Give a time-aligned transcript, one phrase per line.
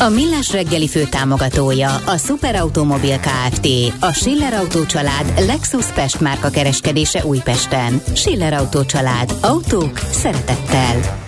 [0.00, 3.66] A Millás reggeli fő támogatója a Superautomobil KFT,
[4.00, 8.02] a Schiller Auto család Lexus Pest márka kereskedése Újpesten.
[8.14, 9.34] Schiller Auto család.
[9.40, 11.18] Autók szeretettel.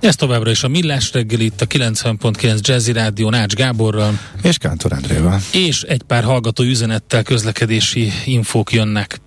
[0.00, 4.18] Ez továbbra is a Millás reggel itt a 90.9 Jazzy Rádió Nács Gáborral.
[4.42, 5.40] És Kántor Andrével.
[5.52, 9.20] És egy pár hallgató üzenettel közlekedési infók jönnek.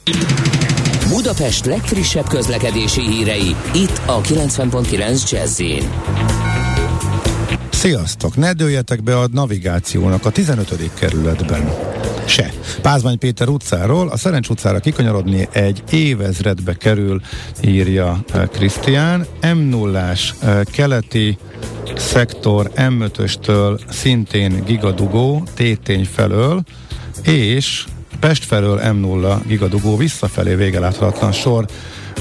[1.10, 5.78] Budapest legfrissebb közlekedési hírei itt a 90.9 Jazzy.
[7.82, 8.36] Sziasztok!
[8.36, 10.94] Ne dőljetek be a navigációnak a 15.
[10.94, 11.70] kerületben.
[12.26, 12.54] Se.
[12.82, 17.22] Pázmány Péter utcáról a Szerencs utcára kikanyarodni egy évezredbe kerül,
[17.62, 19.26] írja Krisztián.
[19.54, 20.14] m 0
[20.66, 21.38] keleti
[21.96, 26.64] szektor M5-östől szintén gigadugó, tétény felől,
[27.24, 27.86] és
[28.22, 31.66] Pest felől M0 gigadugó visszafelé végeláthatatlan sor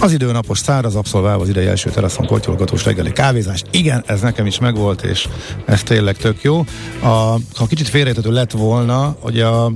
[0.01, 3.62] az idő napos száraz, abszolválva az idei első teraszon kortyolgatós reggeli kávézás.
[3.70, 5.28] Igen, ez nekem is megvolt, és
[5.65, 6.65] ez tényleg tök jó.
[7.03, 7.06] A,
[7.55, 9.73] ha kicsit félrejtető lett volna, hogy a,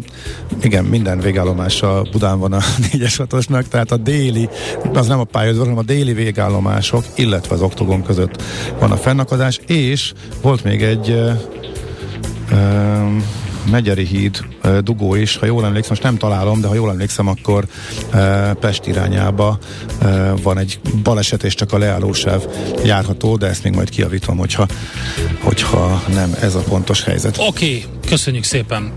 [0.62, 2.61] igen, minden végállomása Budán van a
[2.92, 4.48] 4-es hatosnak, tehát a déli,
[4.92, 8.42] az nem a pályázó, hanem a déli végállomások, illetve az oktogon között
[8.78, 11.11] van a fennakadás, és volt még egy
[12.50, 13.22] uh,
[13.70, 14.45] Megyeri híd
[14.81, 17.67] dugó is, ha jól emlékszem, most nem találom, de ha jól emlékszem, akkor
[18.61, 19.59] Pest irányába
[20.43, 22.47] van egy baleset, és csak a leállósáv
[22.85, 24.67] járható, de ezt még majd kiavítom, hogyha,
[25.42, 27.37] hogyha nem ez a pontos helyzet.
[27.39, 28.92] Oké, okay, köszönjük szépen!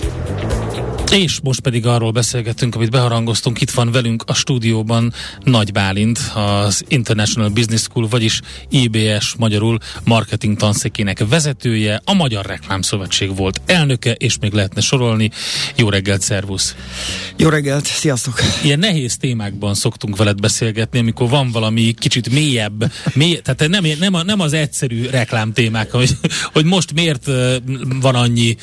[1.11, 6.83] És most pedig arról beszélgetünk, amit beharangoztunk, itt van velünk a stúdióban Nagy Bálint, az
[6.87, 14.37] International Business School, vagyis IBS magyarul marketing tanszékének vezetője, a Magyar Reklámszövetség volt elnöke, és
[14.39, 15.31] még lehetne sorolni.
[15.75, 16.75] Jó reggelt, szervusz!
[17.35, 18.41] Jó reggelt, sziasztok!
[18.63, 24.25] Ilyen nehéz témákban szoktunk veled beszélgetni, amikor van valami kicsit mélyebb, mély, tehát nem, nem,
[24.25, 26.09] nem az egyszerű reklámtémák, hogy,
[26.53, 27.25] hogy most miért
[28.01, 28.55] van annyi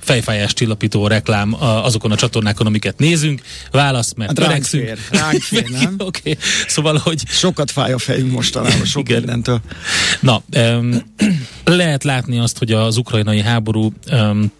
[0.00, 3.40] fejfájás csillapító reklám, reklám azokon a csatornákon, amiket nézünk.
[3.70, 5.94] Válasz, mert hát ránk fér, ránk fér, nem?
[5.98, 6.36] Oké, okay.
[6.66, 7.22] szóval, hogy...
[7.28, 9.18] Sokat fáj a fejünk mostanában, sok Igen.
[9.18, 9.60] mindentől.
[10.20, 11.02] Na, um,
[11.64, 14.52] lehet látni azt, hogy az ukrajnai háború um,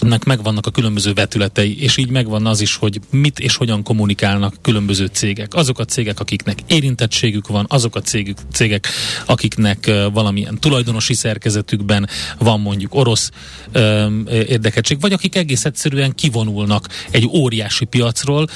[0.00, 4.54] nek megvannak a különböző vetületei, és így megvan az is, hogy mit és hogyan kommunikálnak
[4.62, 5.54] különböző cégek.
[5.54, 8.88] Azok a cégek, akiknek érintettségük van, azok a cégük, cégek,
[9.26, 12.08] akiknek valamilyen tulajdonosi szerkezetükben
[12.38, 13.30] van mondjuk orosz
[13.74, 18.46] um, érdekettség, vagy akik egész egyszerűen kivonulnak egy óriási piacról,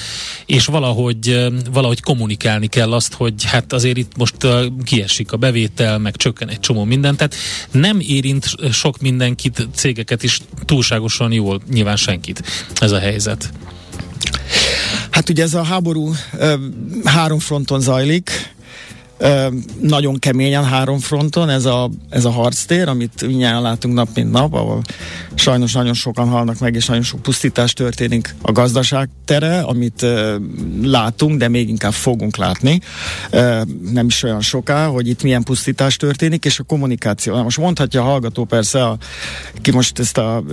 [0.45, 4.35] és valahogy, valahogy kommunikálni kell azt, hogy hát azért itt most
[4.83, 7.35] kiesik a bevétel, meg csökken egy csomó mindent, tehát
[7.71, 12.43] nem érint sok mindenkit, cégeket is túlságosan nagyon jól nyilván senkit
[12.79, 13.51] ez a helyzet.
[15.09, 16.13] Hát ugye ez a háború
[17.03, 18.53] három fronton zajlik
[19.81, 24.53] nagyon keményen három fronton, ez a, ez a harctér, amit mindjárt látunk nap mint nap,
[24.53, 24.81] ahol
[25.35, 30.05] sajnos nagyon sokan halnak meg, és nagyon sok pusztítás történik a gazdaság tere, amit
[30.81, 32.79] látunk, de még inkább fogunk látni,
[33.91, 37.35] nem is olyan soká, hogy itt milyen pusztítás történik, és a kommunikáció.
[37.35, 38.97] Na most mondhatja a hallgató persze, a,
[39.61, 40.43] ki most ezt a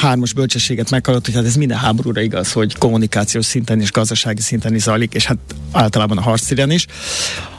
[0.00, 4.74] hármas bölcsességet meghallott, hogy hát ez minden háborúra igaz, hogy kommunikációs szinten és gazdasági szinten
[4.74, 5.38] is zajlik, és hát
[5.72, 6.86] általában a harctéren is.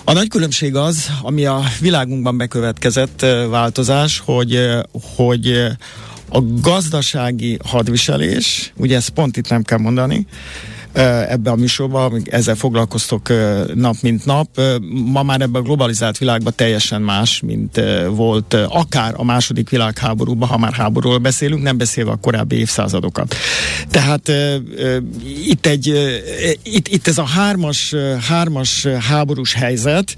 [0.09, 4.68] A nagy különbség az, ami a világunkban bekövetkezett változás, hogy,
[5.16, 5.52] hogy
[6.30, 10.28] a gazdasági hadviselés, ugye ezt pont itt nem kell mondani,
[10.94, 13.29] ebbe a műsorba, amíg ezzel foglalkoztok
[13.73, 14.61] nap mint nap.
[15.05, 20.57] Ma már ebben a globalizált világban teljesen más, mint volt akár a második világháborúban, ha
[20.57, 23.35] már háborúról beszélünk, nem beszélve a korábbi évszázadokat.
[23.89, 24.31] Tehát
[25.45, 25.94] itt egy,
[26.63, 27.95] itt, itt ez a hármas,
[28.27, 30.13] hármas háborús helyzet,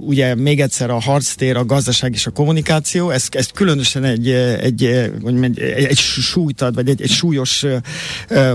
[0.00, 4.84] ugye még egyszer a harctér, a gazdaság és a kommunikáció, ez, ez különösen egy, egy,
[4.84, 7.66] egy, egy súlyt ad, vagy egy, egy súlyos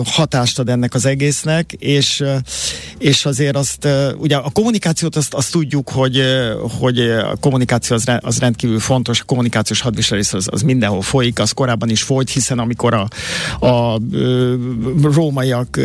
[0.04, 2.24] hatást ad ennek az egésznek, és,
[2.98, 6.22] és azért azt, ugye a kommunikációt azt, azt tudjuk, hogy,
[6.80, 11.52] hogy a kommunikáció az, az rendkívül fontos, a kommunikációs hadviselés az, az mindenhol folyik, az
[11.52, 13.08] korábban is folyt, hiszen amikor a,
[13.60, 14.00] a, a
[15.02, 15.80] rómaiak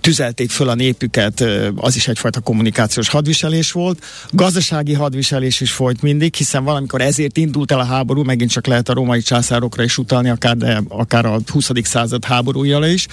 [0.00, 1.44] tüzelték föl a népüket,
[1.76, 4.04] az is egyfajta kommunikációs hadviselés volt.
[4.30, 8.88] Gazdasági hadviselés is folyt mindig, hiszen valamikor ezért indult el a háború, megint csak lehet
[8.88, 11.70] a római császárokra is utalni, akár, de akár a 20.
[11.82, 13.06] század háborújára is.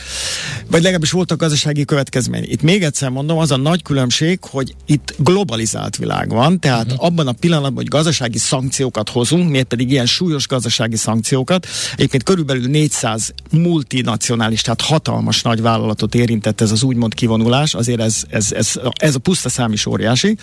[0.70, 2.44] vagy legalábbis voltak gazdasági következmény.
[2.48, 7.06] Itt még egyszer mondom, az a nagy különbség, hogy itt globalizált világ van, tehát uh-huh.
[7.06, 12.68] abban a pillanatban, hogy gazdasági szankciókat hozunk, miért pedig ilyen súlyos gazdasági szankciókat, egyébként körülbelül
[12.68, 18.80] 400 multinacionális, tehát hatalmas nagy vállalatot érintett ez az úgymond kivonulás, azért ez, ez, ez,
[18.94, 20.38] ez a puszta szám is óriási.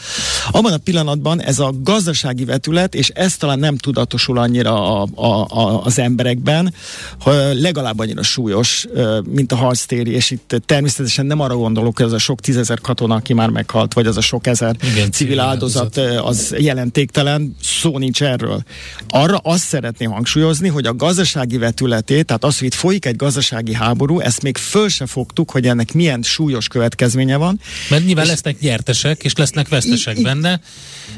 [0.51, 5.47] Abban a pillanatban ez a gazdasági vetület, és ez talán nem tudatosul annyira a, a,
[5.49, 6.75] a, az emberekben,
[7.53, 8.87] legalább annyira súlyos,
[9.25, 13.15] mint a harctéri, és itt természetesen nem arra gondolok, hogy az a sok tízezer katona,
[13.15, 18.23] aki már meghalt, vagy az a sok ezer Igen, civil áldozat, az jelentéktelen, szó nincs
[18.23, 18.63] erről.
[19.09, 23.75] Arra azt szeretném hangsúlyozni, hogy a gazdasági vetületét, tehát az, hogy itt folyik egy gazdasági
[23.75, 27.61] háború, ezt még föl se fogtuk, hogy ennek milyen súlyos következménye van.
[27.91, 30.61] Mert nyilván és lesznek nyertesek, és lesznek vesztesek i- benne,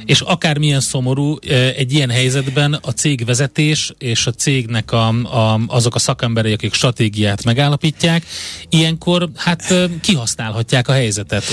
[0.05, 1.37] és akármilyen szomorú
[1.77, 7.45] egy ilyen helyzetben a cégvezetés és a cégnek a, a, azok a szakemberei, akik stratégiát
[7.45, 8.25] megállapítják,
[8.69, 11.45] ilyenkor hát kihasználhatják a helyzetet.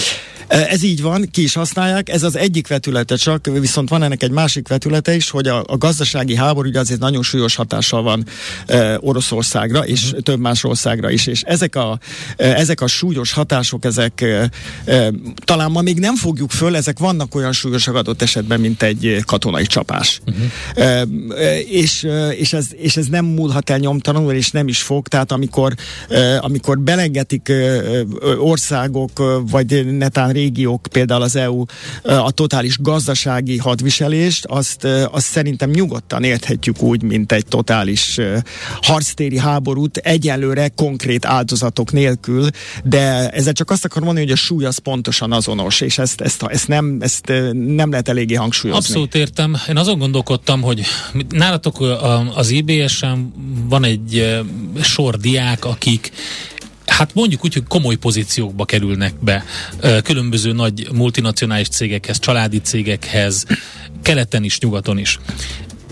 [0.47, 4.31] Ez így van, ki is használják, ez az egyik vetülete csak, viszont van ennek egy
[4.31, 8.25] másik vetülete is, hogy a, a gazdasági háború ugye azért nagyon súlyos hatással van
[8.65, 10.19] e, Oroszországra, és uh-huh.
[10.19, 11.99] több más országra is, és ezek a,
[12.37, 14.49] e, ezek a súlyos hatások, ezek e,
[14.85, 15.11] e,
[15.45, 19.65] talán ma még nem fogjuk föl, ezek vannak olyan súlyosak adott esetben, mint egy katonai
[19.65, 20.21] csapás.
[20.25, 20.45] Uh-huh.
[20.85, 22.07] E, és,
[22.37, 25.73] és, ez, és ez nem múlhat el nyomtalanul, és nem is fog, tehát amikor,
[26.09, 27.81] e, amikor belengetik e,
[28.39, 31.63] országok, vagy netán régiók, például az EU
[32.03, 38.19] a totális gazdasági hadviselést, azt, azt szerintem nyugodtan érthetjük úgy, mint egy totális
[38.81, 42.49] harctéri háborút, egyelőre konkrét áldozatok nélkül,
[42.83, 46.43] de ezzel csak azt akarom mondani, hogy a súly az pontosan azonos, és ezt, ezt,
[46.43, 48.85] ezt, nem, ezt nem lehet eléggé hangsúlyozni.
[48.85, 49.55] Abszolút értem.
[49.69, 50.81] Én azon gondolkodtam, hogy
[51.29, 51.81] nálatok
[52.35, 53.33] az IBS-en
[53.69, 54.37] van egy
[54.81, 56.11] sor diák, akik
[56.89, 59.45] hát mondjuk úgy, hogy komoly pozíciókba kerülnek be
[60.03, 63.45] különböző nagy multinacionális cégekhez, családi cégekhez,
[64.01, 65.19] keleten is, nyugaton is.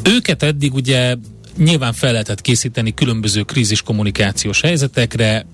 [0.04, 1.16] Őket eddig ugye
[1.58, 5.46] nyilván fel lehetett készíteni különböző krízis kommunikációs helyzetekre,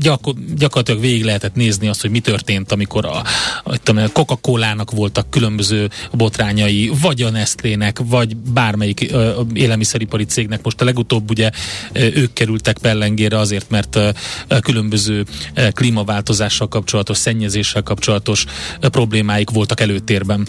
[0.00, 3.22] gyakor, gyakorlatilag végig lehetett nézni azt, hogy mi történt, amikor a,
[3.64, 10.62] a Coca-Cola-nak voltak különböző botrányai, vagy a Nestlének, vagy bármelyik ö, élelmiszeripari cégnek.
[10.62, 11.50] Most a legutóbb ugye
[11.92, 14.10] ők kerültek pellengére azért, mert ö,
[14.60, 15.24] különböző
[15.72, 18.44] klímaváltozással kapcsolatos, szennyezéssel kapcsolatos
[18.80, 20.46] problémáik voltak előtérben.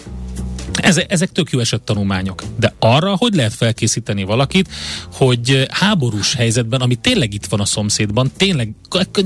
[0.74, 2.42] Ezek, ezek tök jó tanulmányok.
[2.58, 4.68] De arra, hogy lehet felkészíteni valakit,
[5.12, 8.74] hogy háborús helyzetben, ami tényleg itt van a szomszédban, tényleg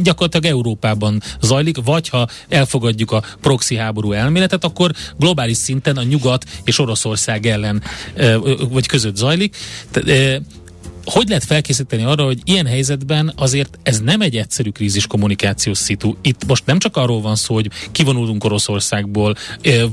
[0.02, 6.44] gyakorlatilag Európában zajlik, vagy ha elfogadjuk a proxy háború elméletet, akkor globális szinten a nyugat
[6.64, 7.82] és Oroszország ellen
[8.70, 9.56] vagy között zajlik
[11.04, 16.14] hogy lehet felkészíteni arra, hogy ilyen helyzetben azért ez nem egy egyszerű krízis kommunikációs szitu.
[16.22, 19.34] Itt most nem csak arról van szó, hogy kivonulunk Oroszországból,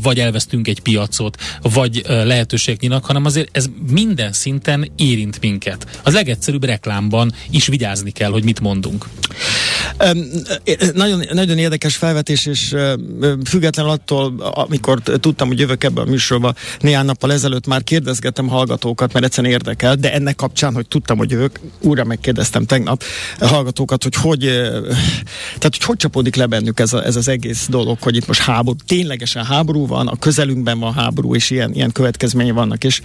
[0.02, 6.00] vagy elvesztünk egy piacot, vagy lehetőségek nyinak, hanem azért ez minden szinten érint minket.
[6.04, 9.06] Az legegyszerűbb reklámban is vigyázni kell, hogy mit mondunk.
[10.04, 10.24] Um,
[10.94, 12.76] nagyon, nagyon érdekes felvetés, és
[13.46, 19.14] független attól, amikor tudtam, hogy jövök ebbe a műsorba, néhány nappal ezelőtt már kérdezgettem hallgatókat,
[19.14, 23.04] mert egyszerűen érdekel, de ennek kapcsán, hogy tudtam, hogy jövök, újra megkérdeztem tegnap
[23.40, 27.98] hallgatókat, hogy hogy, tehát, hogy, hogy csapódik le bennük ez, a, ez az egész dolog,
[28.02, 32.52] hogy itt most háború, ténylegesen háború van, a közelünkben van háború, és ilyen, ilyen következménye
[32.52, 33.02] vannak, és,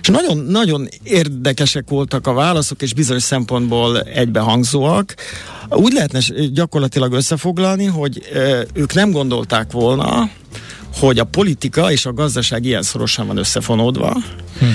[0.00, 5.14] és nagyon, nagyon érdekesek voltak a válaszok, és bizonyos szempontból egybehangzóak.
[5.68, 6.20] Úgy lehetne
[6.52, 8.22] gyakorlatilag összefoglalni, hogy
[8.72, 10.30] ők nem gondolták volna,
[10.94, 14.22] hogy a politika és a gazdaság ilyen szorosan van összefonódva.
[14.58, 14.66] Hm.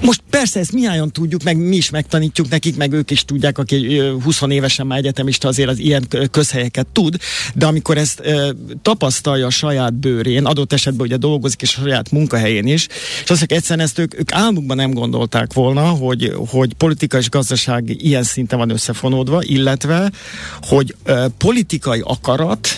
[0.00, 3.98] Most persze ezt minnyáján tudjuk, meg mi is megtanítjuk nekik, meg ők is tudják, aki
[3.98, 7.16] 20 évesen már egyetemista azért az ilyen közhelyeket tud,
[7.54, 8.22] de amikor ezt
[8.82, 12.86] tapasztalja a saját bőrén, adott esetben ugye dolgozik és a saját munkahelyén is,
[13.24, 18.02] és azt egyszerűen ezt ők, ők álmukban nem gondolták volna, hogy, hogy politika és gazdaság
[18.02, 20.10] ilyen szinten van összefonódva, illetve,
[20.60, 20.94] hogy
[21.38, 22.68] politikai akarat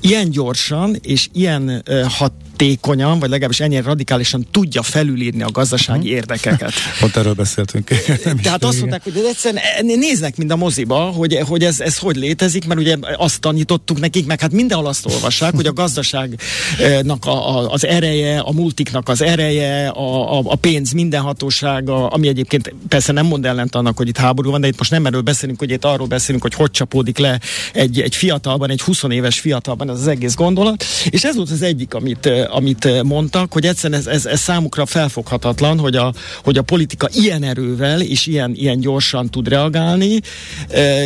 [0.00, 1.82] ilyen gyorsan és ilyen
[2.18, 6.14] hat hatékonyan, vagy legalábbis ennyire radikálisan tudja felülírni a gazdasági uh-huh.
[6.14, 6.72] érdekeket.
[7.00, 7.88] Pont erről beszéltünk.
[8.42, 12.66] Tehát azt mondták, hogy egyszerűen néznek, mint a moziba, hogy, hogy ez, ez hogy létezik,
[12.66, 17.70] mert ugye azt tanítottuk nekik, meg hát mindenhol azt olvassák, hogy a gazdaságnak a, a,
[17.70, 23.26] az ereje, a multiknak az ereje, a, a, a pénz mindenhatósága, ami egyébként persze nem
[23.26, 25.84] mond ellent annak, hogy itt háború van, de itt most nem erről beszélünk, hogy itt
[25.84, 27.40] arról beszélünk, hogy hogy csapódik le
[27.72, 30.84] egy, egy fiatalban, egy 20 éves fiatalban ez az egész gondolat.
[31.10, 35.78] És ez volt az egyik, amit, amit mondtak, hogy egyszerűen ez, ez, ez számukra felfoghatatlan,
[35.78, 36.12] hogy a,
[36.44, 40.20] hogy a politika ilyen erővel és ilyen, ilyen gyorsan tud reagálni.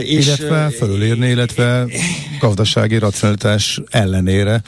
[0.03, 1.87] És, illetve fölülírni, illetve
[2.41, 4.63] gazdasági racionalitás ellenére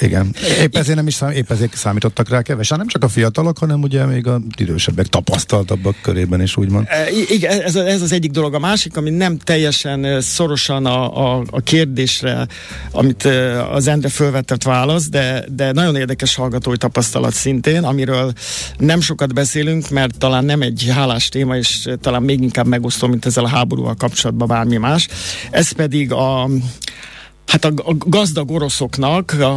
[0.00, 0.34] igen.
[0.60, 3.82] Épp ezért nem is szám, épp ezért számítottak rá kevesen, nem csak a fiatalok, hanem
[3.82, 6.86] ugye még a idősebbek, tapasztaltabbak körében is úgymond.
[7.28, 8.54] Igen, ez, ez az egyik dolog.
[8.54, 12.46] A másik, ami nem teljesen szorosan a, a, a kérdésre,
[12.90, 13.28] amit
[13.72, 18.32] az Endre fölvetett válasz, de, de nagyon érdekes hallgatói tapasztalat szintén, amiről
[18.78, 23.26] nem sokat beszélünk, mert talán nem egy hálás téma, és talán még inkább megosztó, mint
[23.26, 25.08] ezzel a háborúval kapcsolatban bármi más.
[25.50, 26.48] Ez pedig a
[27.46, 29.56] Hát a, a gazdag oroszoknak, a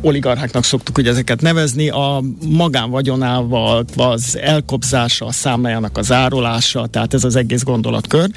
[0.00, 7.24] oligarcháknak szoktuk ugye ezeket nevezni, a magánvagyonával, az elkobzása, a számlájának az árolása, tehát ez
[7.24, 8.30] az egész gondolatkör.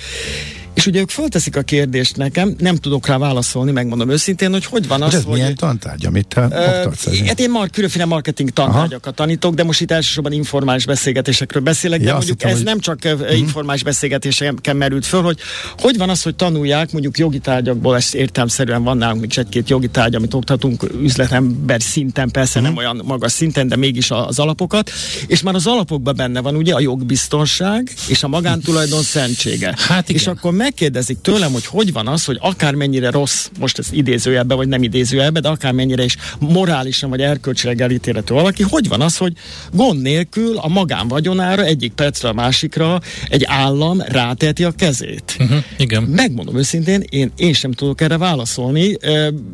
[0.73, 4.87] És ugye ők fölteszik a kérdést nekem, nem tudok rá válaszolni, megmondom őszintén, hogy hogy
[4.87, 5.33] van az, ez hogy...
[5.33, 9.15] milyen tantárgy, amit te uh, Hát én már különféle marketing tantárgyakat Aha.
[9.15, 12.65] tanítok, de most itt elsősorban informális beszélgetésekről beszélek, ja, de mondjuk hittem, ez hogy...
[12.65, 13.37] nem csak uh-huh.
[13.37, 15.39] informális beszélgetéseken merült föl, hogy
[15.79, 19.87] hogy van az, hogy tanulják, mondjuk jogi tárgyakból, ez értelmszerűen van nálunk is egy-két jogi
[19.87, 22.75] tárgy, amit oktatunk üzletember szinten, persze uh-huh.
[22.75, 24.91] nem olyan magas szinten, de mégis az alapokat,
[25.27, 29.75] és már az alapokban benne van ugye a jogbiztonság és a magántulajdon szentsége.
[29.77, 30.21] Hát igen.
[30.21, 34.67] És akkor megkérdezik tőlem, hogy hogy van az, hogy akármennyire rossz, most ez idézőjelbe, vagy
[34.67, 39.33] nem idézőjelbe, de akármennyire is morálisan vagy erkölcsileg elítélhető valaki, hogy van az, hogy
[39.73, 45.37] gond nélkül a magánvagyonára egyik percre a másikra egy állam ráteti a kezét.
[45.39, 46.03] Uh-huh, igen.
[46.03, 48.97] Megmondom őszintén, én, én sem tudok erre válaszolni,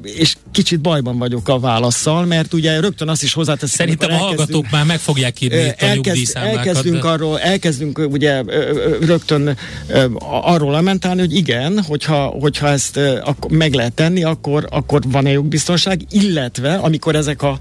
[0.03, 3.75] és kicsit bajban vagyok a válaszsal, mert ugye rögtön azt is hozzáteszik.
[3.75, 8.43] Szerintem a hallgatók már meg fogják írni elkezd, a elkezdünk arról, elkezdünk ugye
[9.01, 9.57] rögtön
[10.19, 16.01] arról lamentálni, hogy igen, hogyha, hogyha ezt akkor meg lehet tenni, akkor, akkor van-e jogbiztonság,
[16.09, 17.59] illetve amikor ezek a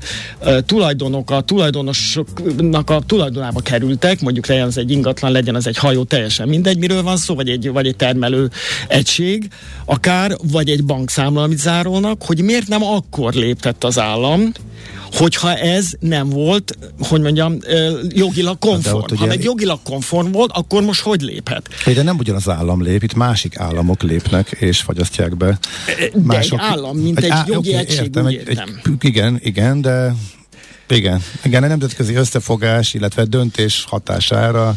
[0.66, 6.05] tulajdonok a tulajdonosoknak a tulajdonába kerültek, mondjuk legyen az egy ingatlan, legyen az egy hajó,
[6.05, 8.50] teljesen mindegy, miről van szó, vagy egy, vagy egy termelő
[8.88, 9.49] egység,
[9.85, 14.52] akár, vagy egy bankszámla, amit zárolnak, hogy miért nem akkor léptett az állam,
[15.12, 17.58] hogyha ez nem volt, hogy mondjam,
[18.08, 19.04] jogilag konform.
[19.04, 19.16] Ugye...
[19.16, 21.68] Ha meg jogilag konform volt, akkor most hogy léphet?
[21.94, 25.58] De nem ugyanaz állam lép, itt másik államok lépnek és fagyasztják be.
[25.86, 26.58] De Mások...
[26.60, 28.60] egy állam, mint egy, egy á, jogi okay, egység, értem, egy, egy,
[29.00, 30.14] igen, igen, de
[30.88, 34.75] igen, igen, a nemzetközi összefogás, illetve döntés hatására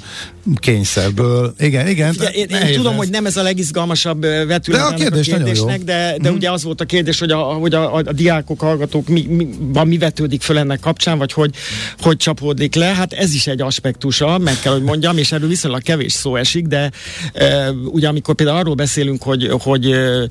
[0.55, 1.53] kényszerből.
[1.59, 2.09] Igen, igen.
[2.09, 6.15] Ugye, én, én tudom, hogy nem ez a legizgalmasabb vetület a, kérdés a kérdésnek, de,
[6.21, 6.37] de hmm.
[6.37, 9.47] ugye az volt a kérdés, hogy a, hogy a, a, a diákok, hallgatók mi, mi,
[9.83, 11.55] mi vetődik föl ennek kapcsán, vagy hogy,
[11.99, 12.85] hogy csapódik le.
[12.85, 16.65] Hát ez is egy aspektusa, meg kell, hogy mondjam, és erről viszonylag kevés szó esik,
[16.65, 16.91] de
[17.33, 20.29] e, ugye amikor például arról beszélünk, hogy, hogy e,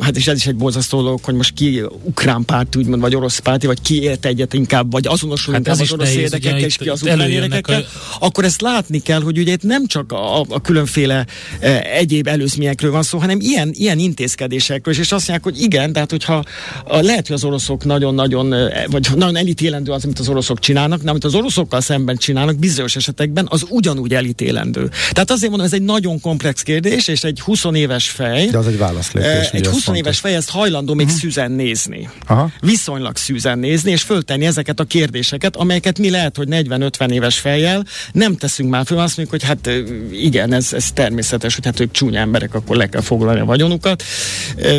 [0.00, 3.38] hát és ez is egy borzasztó dolog, hogy most ki ukrán párt, úgymond, vagy orosz
[3.38, 6.88] párti, vagy ki ért egyet inkább, vagy azonosul hát inkább az orosz érdekekkel, és ki
[6.88, 8.26] az ukrán érdekekkel, a...
[8.26, 11.26] akkor ezt látni kell, hogy ugye itt nem csak a, a különféle
[11.60, 16.10] e, egyéb előzményekről van szó, hanem ilyen, ilyen intézkedésekről, és azt mondják, hogy igen, tehát
[16.10, 16.44] hogyha
[16.84, 21.02] a, lehet, hogy az oroszok nagyon-nagyon, e, vagy nagyon elítélendő az, amit az oroszok csinálnak,
[21.02, 24.90] de amit az oroszokkal szemben csinálnak, bizonyos esetekben az ugyanúgy elítélendő.
[25.10, 28.46] Tehát azért mondom, ez egy nagyon komplex kérdés, és egy 20 éves fej.
[28.46, 29.30] De az egy válaszlépés.
[29.30, 31.20] E, egy 20 éves fej ezt hajlandó még uh-huh.
[31.20, 32.08] szűzen nézni.
[32.26, 32.50] Aha.
[32.60, 37.84] Viszonylag szűzen nézni, és föltenni ezeket a kérdéseket, amelyeket mi lehet, hogy 40-50 éves fejjel
[38.12, 39.70] nem teszünk már föl, azt mondjuk, hogy hát
[40.12, 44.02] igen, ez, ez természetes, hogy hát ők csúnya emberek, akkor le kell foglalni a vagyonukat,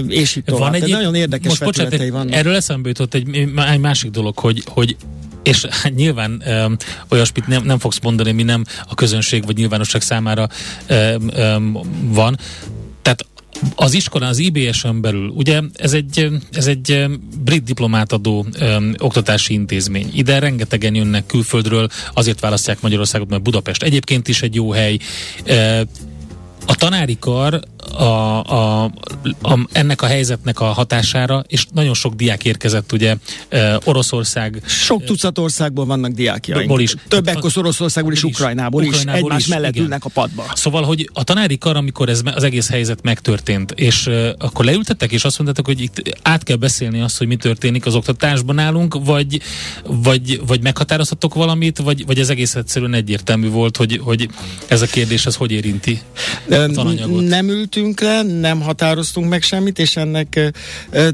[0.08, 0.72] és itt tovább.
[0.72, 2.34] Van egy, nagyon érdekes most bocsánat, vannak.
[2.34, 3.38] Erről eszembe jutott egy,
[3.72, 4.96] egy másik dolog, hogy, hogy
[5.44, 6.76] és hát nyilván um,
[7.10, 10.48] olyasmit nem, nem fogsz mondani, mi nem a közönség vagy nyilvánosság számára
[10.90, 11.80] um, um,
[12.14, 12.38] van.
[13.76, 17.06] Az iskolán, az IBS-en belül, ugye ez egy, ez egy
[17.44, 20.10] brit diplomátadó öm, oktatási intézmény.
[20.14, 24.98] Ide rengetegen jönnek külföldről, azért választják Magyarországot, mert Budapest egyébként is egy jó hely.
[25.46, 25.86] E,
[26.66, 27.62] a tanári kar
[27.98, 28.84] a, a,
[29.42, 33.16] a, ennek a helyzetnek a hatására, és nagyon sok diák érkezett ugye
[33.50, 34.62] e, Oroszország.
[34.66, 36.82] Sok tucat országból vannak diákjaink.
[36.82, 36.94] Is.
[37.08, 39.84] Többek között Oroszországból és Ukrajnából, Ukrajnából is, egymás is, mellett igen.
[39.84, 40.46] ülnek a padba.
[40.54, 45.12] Szóval, hogy a tanári kar, amikor ez az egész helyzet megtörtént, és uh, akkor leültettek,
[45.12, 48.98] és azt mondták, hogy itt át kell beszélni azt, hogy mi történik az oktatásban nálunk,
[49.06, 49.42] vagy,
[49.84, 54.30] vagy, vagy meghatározhatok valamit, vagy, vagy ez egész egyszerűen egyértelmű volt, hogy, hogy
[54.68, 56.02] ez a kérdés ez hogy érinti
[56.50, 57.28] a tananyagot.
[57.28, 60.52] Nem ültünk ültünk le, nem határoztunk meg semmit, és ennek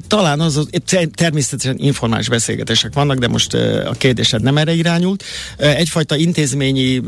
[0.08, 0.68] talán az, az
[1.16, 3.54] természetesen informális beszélgetések vannak, de most
[3.86, 5.24] a kérdésed nem erre irányult.
[5.58, 7.02] Egyfajta intézményi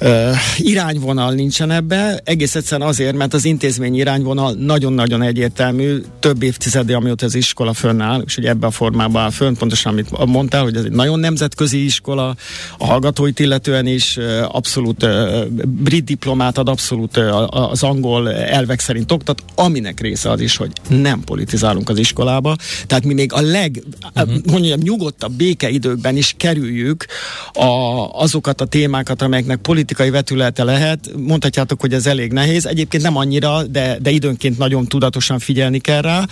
[0.00, 6.96] uh, irányvonal nincsen ebbe, egész egyszerűen azért, mert az intézmény irányvonal nagyon-nagyon egyértelmű, több évtizede,
[6.96, 10.76] amióta az iskola fönnáll, és ugye ebben a formában áll fönn, pontosan amit mondtál, hogy
[10.76, 12.36] ez egy nagyon nemzetközi iskola,
[12.78, 19.12] a hallgatóit illetően is abszolút uh, brit diplomát ad, abszolút uh, az angol elvek szerint
[19.12, 23.82] oktat, aminek része az is, hogy nem politizálunk az iskolába, tehát mi még a leg,
[24.14, 24.34] uh-huh.
[24.50, 27.06] mondjam, nyugodtabb békeidőkben is kerüljük
[27.52, 27.66] a,
[28.12, 31.10] azokat a témákat, amelyeknek politikai vetülete lehet.
[31.16, 32.66] Mondhatjátok, hogy ez elég nehéz.
[32.66, 36.26] Egyébként nem annyira, de, de időnként nagyon tudatosan figyelni kell rá.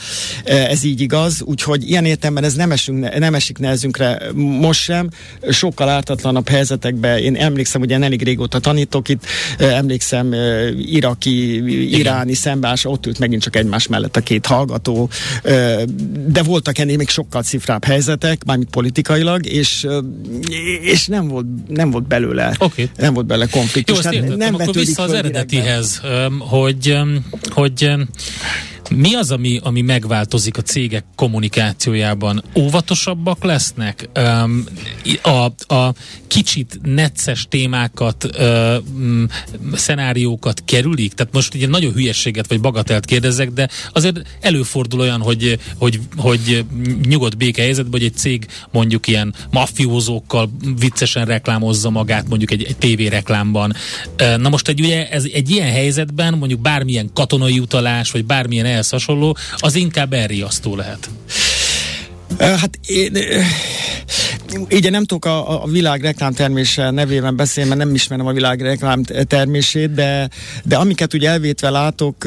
[0.44, 5.08] Ez így igaz, úgyhogy ilyen értelemben ez nem, esünk, nem esik nehezünkre most sem.
[5.50, 9.26] Sokkal ártatlanabb helyzetekben, én emlékszem, hogy én elég régóta tanítok itt,
[9.58, 10.34] emlékszem
[10.78, 11.64] iraki,
[11.98, 15.10] iráni szembeállás, ott ült megint csak egymás mellett a két hallgató,
[16.26, 19.86] de voltak ennél még sokkal cifrább helyzetek, mármint politikailag, és,
[20.82, 22.90] és nem volt, nem volt belőle, okay.
[22.96, 24.04] nem volt belőle konfliktus.
[24.04, 26.00] Jó, hát nem akkor vissza az eredetihez,
[26.38, 26.98] hogy,
[27.50, 27.90] hogy
[28.90, 32.44] mi az, ami, ami megváltozik a cégek kommunikációjában?
[32.56, 34.08] Óvatosabbak lesznek?
[35.22, 35.94] A, a
[36.26, 38.28] kicsit necces témákat,
[39.74, 41.12] szenáriókat kerülik?
[41.12, 46.64] Tehát most ugye nagyon hülyességet vagy bagatelt kérdezek, de azért előfordul olyan, hogy, hogy, hogy
[47.08, 52.76] nyugodt békehelyzetben, hogy egy cég mondjuk ilyen mafiózókkal viccesen reklámozza magát, mondjuk egy, egy
[53.34, 53.74] tévéreklámban.
[54.40, 58.88] Na most egy, ugye ez, egy ilyen helyzetben mondjuk bármilyen katonai utalás, vagy bármilyen ehhez
[58.90, 61.10] hasonló, az inkább elriasztó lehet.
[62.38, 63.16] Hát én,
[64.68, 69.94] így nem tudok a, a világ reklámtermése nevében beszélni, mert nem ismerem a világ reklámtermését,
[69.94, 70.28] de,
[70.64, 72.24] de amiket ugye elvétve látok,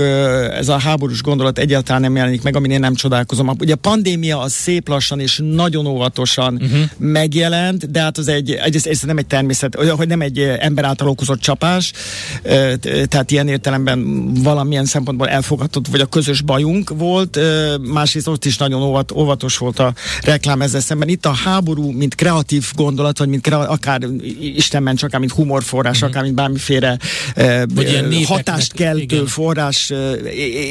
[0.52, 3.50] ez a háborús gondolat egyáltalán nem jelenik meg, amin én nem csodálkozom.
[3.60, 6.80] Ugye a pandémia az szép lassan és nagyon óvatosan uh-huh.
[6.98, 11.08] megjelent, de hát az egy, egy, ez nem egy természet, hogy nem egy ember által
[11.08, 11.92] okozott csapás,
[13.08, 17.40] tehát ilyen értelemben valamilyen szempontból elfogadott, vagy a közös bajunk volt,
[17.82, 19.94] másrészt ott is nagyon óvat, óvatos volt a
[20.24, 21.08] reklám ezzel szemben.
[21.08, 24.02] Itt a háború, mint kreatív gondolat, vagy mint kre- akár
[24.56, 26.10] Isten csak akár mint humorforrás, uh-huh.
[26.10, 26.98] akár mint bármiféle
[27.36, 29.26] uh, hatást keltő igen.
[29.26, 29.94] forrás.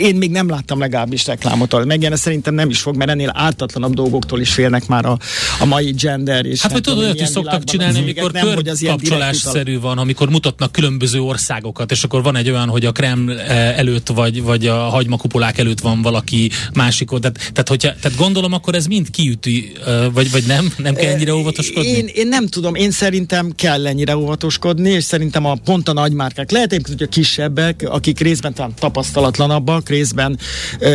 [0.00, 1.84] Én még nem láttam legalábbis reklámot.
[1.84, 5.18] Megjelenne szerintem nem is fog, mert ennél ártatlanabb dolgoktól is félnek már a,
[5.60, 6.44] a mai gender.
[6.44, 11.90] És hát, hogy tudod, olyat is szoktak csinálni, amikor körkapcsolásszerű van, amikor mutatnak különböző országokat,
[11.90, 16.02] és akkor van egy olyan, hogy a Kreml előtt, vagy, vagy a hagymakupolák előtt van
[16.02, 17.20] valaki másikot.
[17.20, 19.72] Tehát, tehát, hogyha, tehát gondolom, akkor ez mind kiüti,
[20.12, 20.72] vagy, vagy nem?
[20.76, 21.88] Nem kell ennyire óvatoskodni?
[21.88, 26.50] Én, én nem tudom, én szerintem kell ennyire óvatoskodni, és szerintem a pont a nagymárkák,
[26.50, 30.38] lehet egyébként, hogy a kisebbek, akik részben talán tapasztalatlanabbak, részben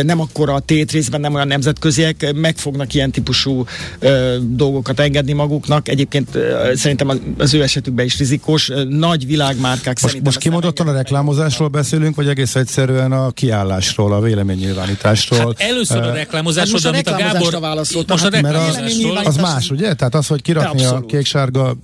[0.02, 3.64] nem akkora a tét, részben nem olyan nemzetköziek, meg fognak ilyen típusú
[3.98, 5.88] ö, dolgokat engedni maguknak.
[5.88, 8.70] Egyébként ö, szerintem az ő esetükben is rizikós.
[8.88, 10.24] Nagy világmárkák most, szerintem...
[10.24, 15.38] Most kimondottan a reklámozásról beszélünk, vagy egész egyszerűen a kiállásról, a véleménynyilvánításról?
[15.38, 17.60] Hát először a reklámozásról, hát most a, amit a Gábor...
[18.08, 19.16] Most a reklámozásról...
[19.16, 19.94] Az más, ugye?
[19.94, 21.76] Tehát az, hogy kirakni a kék-sárga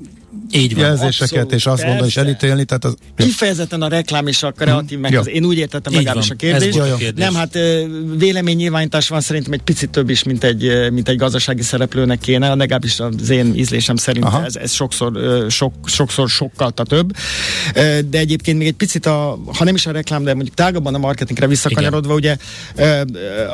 [0.50, 2.64] így van, jelzéseket, abszolút, és azt mondani, és elítélni.
[2.64, 5.00] Tehát az, Kifejezetten a reklám és a kreatív, hmm.
[5.00, 6.96] meg az, én úgy értettem legalábbis a kérdést.
[6.96, 7.24] kérdés.
[7.24, 7.58] Nem, hát
[8.16, 13.00] véleménynyilvánítás van szerintem egy picit több is, mint egy, mint egy gazdasági szereplőnek kéne, legalábbis
[13.00, 15.12] az én ízlésem szerint ez, ez sokszor,
[15.50, 17.16] sok, sokszor sokkal több.
[18.10, 20.98] De egyébként még egy picit, a, ha nem is a reklám, de mondjuk tágabban a
[20.98, 22.36] marketingre visszakanyarodva, ugye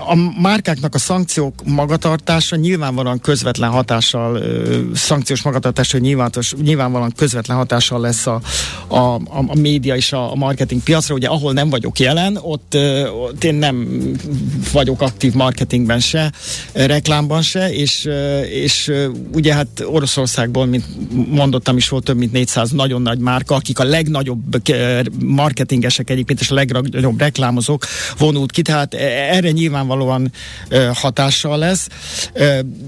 [0.08, 4.42] a márkáknak a szankciók magatartása nyilvánvalóan közvetlen hatással,
[4.94, 6.54] szankciós magatartása nyilvános,
[6.84, 8.40] nyilvánvalóan közvetlen hatással lesz a,
[8.88, 11.14] a, a, a média és a, a marketing piacra.
[11.14, 12.76] Ugye ahol nem vagyok jelen, ott,
[13.28, 13.88] ott én nem
[14.72, 16.32] vagyok aktív marketingben se,
[16.72, 18.08] reklámban se, és,
[18.50, 18.92] és
[19.32, 20.84] ugye hát Oroszországból, mint
[21.30, 24.62] mondottam is volt több mint 400 nagyon nagy márka, akik a legnagyobb
[25.18, 27.86] marketingesek egyébként, és a legnagyobb reklámozók
[28.18, 30.32] vonult ki, tehát erre nyilvánvalóan
[30.94, 31.88] hatással lesz,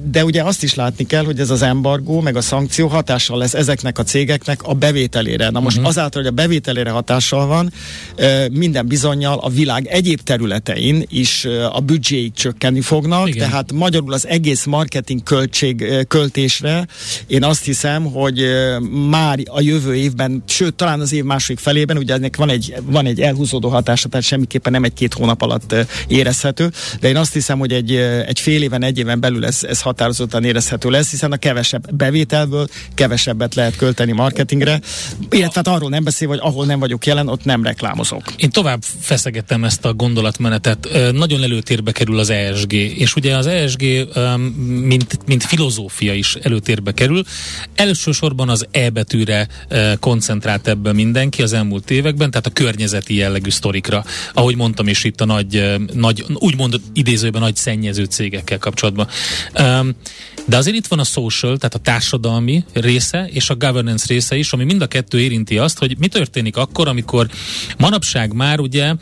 [0.05, 3.55] de ugye azt is látni kell, hogy ez az embargó, meg a szankció hatással lesz
[3.55, 5.51] ezeknek a cégeknek a bevételére.
[5.51, 5.90] Na most uh-huh.
[5.90, 7.72] azáltal, hogy a bevételére hatással van,
[8.53, 13.49] minden bizonyal a világ egyéb területein is a büdzséik csökkenni fognak, Igen.
[13.49, 16.87] tehát magyarul az egész marketing költség költésre
[17.27, 18.44] én azt hiszem, hogy
[19.11, 23.07] már a jövő évben, sőt talán az év második felében, ugye ennek van egy, van
[23.07, 25.75] egy elhúzódó hatása, tehát semmiképpen nem egy-két hónap alatt
[26.07, 26.70] érezhető,
[27.01, 27.94] de én azt hiszem, hogy egy,
[28.27, 32.66] egy fél éven, egy éven belül ez, ez határozottan érezhető lesz, hiszen a kevesebb bevételből
[32.94, 34.81] kevesebbet lehet sokat költeni marketingre,
[35.31, 38.23] illetve hát arról nem beszél, hogy ahol nem vagyok jelen, ott nem reklámozok.
[38.37, 40.89] Én tovább feszegettem ezt a gondolatmenetet.
[41.12, 43.83] Nagyon előtérbe kerül az ESG, és ugye az ESG,
[44.67, 47.23] mint, mint filozófia is előtérbe kerül.
[47.75, 49.49] Elsősorban az E betűre
[50.01, 54.05] koncentrált ebben mindenki az elmúlt években, tehát a környezeti jellegű sztorikra.
[54.33, 59.09] Ahogy mondtam is itt a nagy, nagy úgymond idézőben nagy szennyező cégekkel kapcsolatban.
[60.49, 64.52] De azért itt van a social, tehát a társadalmi része és a governance része is,
[64.52, 67.29] ami mind a kettő érinti azt, hogy mi történik akkor, amikor
[67.79, 68.94] manapság már ugye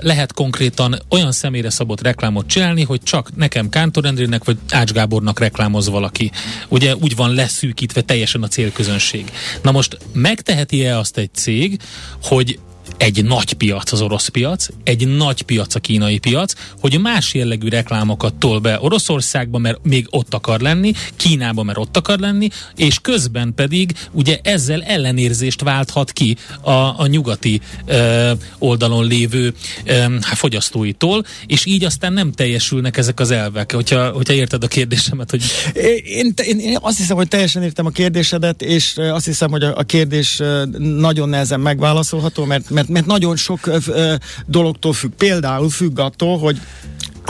[0.00, 5.38] lehet konkrétan olyan személyre szabott reklámot csinálni, hogy csak nekem Kántor Endrének vagy Ács Gábornak
[5.38, 6.30] reklámoz valaki.
[6.68, 9.32] Ugye úgy van leszűkítve teljesen a célközönség.
[9.62, 11.80] Na most megteheti-e azt egy cég,
[12.22, 12.58] hogy
[12.98, 17.68] egy nagy piac az orosz piac, egy nagy piac a kínai piac, hogy más jellegű
[17.68, 22.98] reklámokat tol be Oroszországba, mert még ott akar lenni, Kínába, mert ott akar lenni, és
[22.98, 31.24] közben pedig ugye ezzel ellenérzést válthat ki a, a nyugati ö, oldalon lévő ö, fogyasztóitól,
[31.46, 35.42] és így aztán nem teljesülnek ezek az elvek, hogyha, hogyha érted a kérdésemet, hogy...
[36.04, 39.76] Én, én, én azt hiszem, hogy teljesen értem a kérdésedet, és azt hiszem, hogy a,
[39.76, 40.42] a kérdés
[40.78, 44.14] nagyon nehezen megválaszolható, mert mert, mert nagyon sok ö,
[44.46, 45.12] dologtól függ.
[45.12, 46.60] Például függ attól, hogy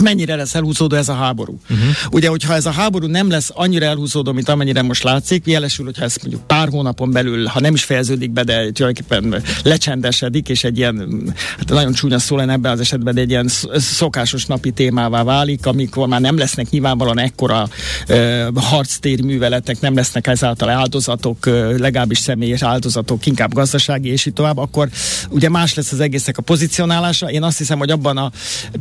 [0.03, 1.59] mennyire lesz elhúzódó ez a háború.
[1.71, 1.89] Uh-huh.
[2.11, 6.05] Ugye, hogyha ez a háború nem lesz annyira elhúzódó, mint amennyire most látszik, jelesül, hogyha
[6.05, 10.79] ez mondjuk pár hónapon belül, ha nem is fejeződik be, de tulajdonképpen lecsendesedik, és egy
[10.79, 11.23] ilyen,
[11.59, 15.67] hát nagyon csúnya szó lenne ebben az esetben, de egy ilyen szokásos napi témává válik,
[15.67, 17.69] amikor már nem lesznek nyilvánvalóan ekkora
[18.09, 24.33] uh, harctéri műveletek, nem lesznek ezáltal áldozatok, uh, legalábbis személyes áldozatok, inkább gazdasági, és így
[24.33, 24.89] tovább, akkor
[25.31, 27.31] ugye más lesz az egésznek a pozicionálása.
[27.31, 28.31] Én azt hiszem, hogy abban a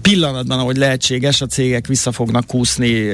[0.02, 3.10] pillanatban, ahogy lehet lehetséges, a cégek vissza fognak kúszni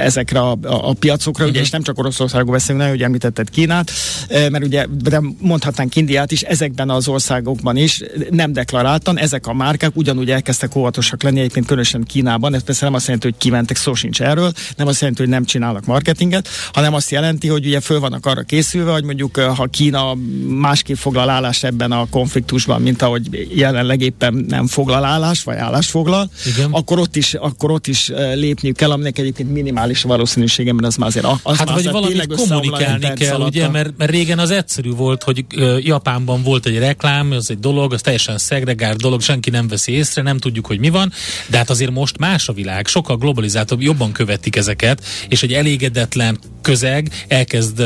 [0.00, 1.50] ezekre a, a, a piacokra, uh-huh.
[1.50, 3.90] ugye, és nem csak Oroszországról beszélünk, nagyon, hogy említetted Kínát,
[4.28, 9.90] mert ugye, de mondhatnánk Indiát is, ezekben az országokban is nem deklaráltan, ezek a márkák
[9.94, 13.94] ugyanúgy elkezdtek óvatosak lenni, egyébként különösen Kínában, ez persze nem azt jelenti, hogy kimentek, szó
[13.94, 18.00] sincs erről, nem azt jelenti, hogy nem csinálnak marketinget, hanem azt jelenti, hogy ugye föl
[18.00, 20.14] vannak arra készülve, hogy mondjuk ha Kína
[20.46, 25.90] másképp foglal állást ebben a konfliktusban, mint ahogy jelenleg éppen nem foglal állást, vagy állást
[25.90, 26.68] foglal, Igen.
[26.70, 30.96] akkor akkor ott is, akkor ott is lépniük kell, aminek egyébként minimális valószínűsége, mert az
[30.96, 35.22] már azért az Hát vagy valamit kommunikálni kell, ugye, mert, mert régen az egyszerű volt,
[35.22, 35.44] hogy
[35.78, 40.22] Japánban volt egy reklám, az egy dolog, az teljesen szegregált dolog, senki nem veszi észre,
[40.22, 41.12] nem tudjuk, hogy mi van,
[41.46, 46.38] de hát azért most más a világ, sokkal globalizáltabb, jobban követik ezeket, és egy elégedetlen
[46.62, 47.80] közeg elkezd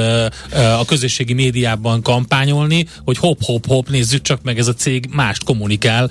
[0.55, 6.11] a közösségi médiában kampányolni, hogy hop-hop-hop, nézzük csak meg, ez a cég mást kommunikál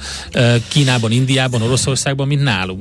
[0.67, 2.80] Kínában, Indiában, Oroszországban, mint nálunk.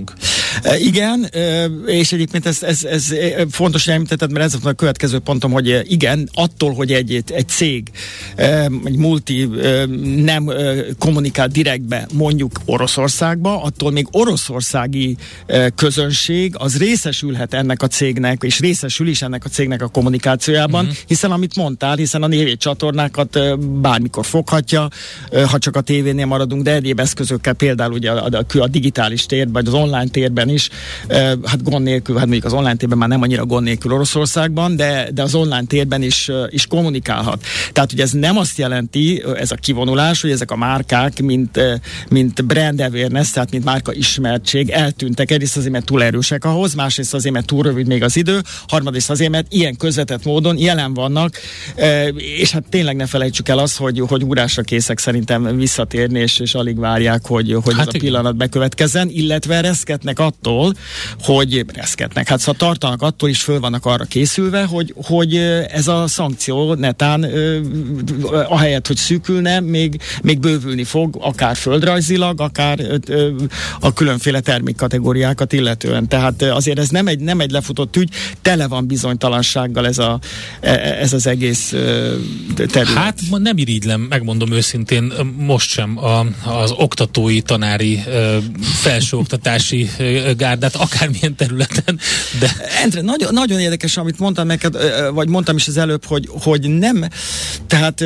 [0.63, 3.15] E, igen, e, és egyébként ez, ez, ez
[3.51, 7.91] fontos, hogy említetted, mert ez a következő pontom, hogy igen, attól, hogy egy, egy cég,
[8.37, 9.49] e, egy multi
[10.17, 10.51] nem
[10.99, 15.17] kommunikál direktbe mondjuk Oroszországba, attól még oroszországi
[15.75, 20.99] közönség az részesülhet ennek a cégnek, és részesül is ennek a cégnek a kommunikációjában, uh-huh.
[21.07, 24.89] hiszen amit mondtál, hiszen a névét csatornákat bármikor foghatja,
[25.51, 29.51] ha csak a tévénél maradunk, de egyéb eszközökkel, például ugye a, a, a digitális tér,
[29.51, 30.69] vagy az online online térben is,
[31.45, 35.09] hát gond nélkül, hát mondjuk az online térben már nem annyira gond nélkül Oroszországban, de,
[35.15, 37.45] de az online térben is, is kommunikálhat.
[37.73, 41.61] Tehát, hogy ez nem azt jelenti, ez a kivonulás, hogy ezek a márkák, mint,
[42.09, 45.31] mint brand awareness, tehát mint márka ismertség eltűntek.
[45.31, 49.11] Egyrészt azért, mert túl erősek ahhoz, másrészt azért, mert túl rövid még az idő, harmadrészt
[49.11, 51.37] azért, mert ilyen közvetett módon jelen vannak,
[52.17, 56.55] és hát tényleg ne felejtsük el azt, hogy, hogy úrásra készek szerintem visszatérni, és, és
[56.55, 60.75] alig várják, hogy, hogy hát ez a pillanat bekövetkezzen, illetve reszketnek attól,
[61.21, 65.37] hogy reszketnek, hát szóval tartanak attól is föl vannak arra készülve, hogy, hogy
[65.71, 67.27] ez a szankció netán
[68.49, 72.81] ahelyett, hogy szűkülne, még, még bővülni fog, akár földrajzilag, akár
[73.81, 76.09] a különféle termékkategóriákat illetően.
[76.09, 78.11] Tehát azért ez nem egy, nem egy lefutott ügy,
[78.43, 80.19] tele van bizonytalansággal ez, a,
[80.61, 81.75] e, ez az egész
[82.55, 82.89] terület.
[82.89, 88.03] Hát nem irigylem, megmondom őszintén, most sem a, az oktatói, tanári
[88.63, 91.99] felsőoktatás oktatási gárdát, akármilyen területen.
[92.39, 92.51] De...
[92.83, 94.77] Endre, nagyon, nagyon érdekes, amit mondtam neked,
[95.13, 97.05] vagy mondtam is az előbb, hogy, hogy nem,
[97.67, 98.05] tehát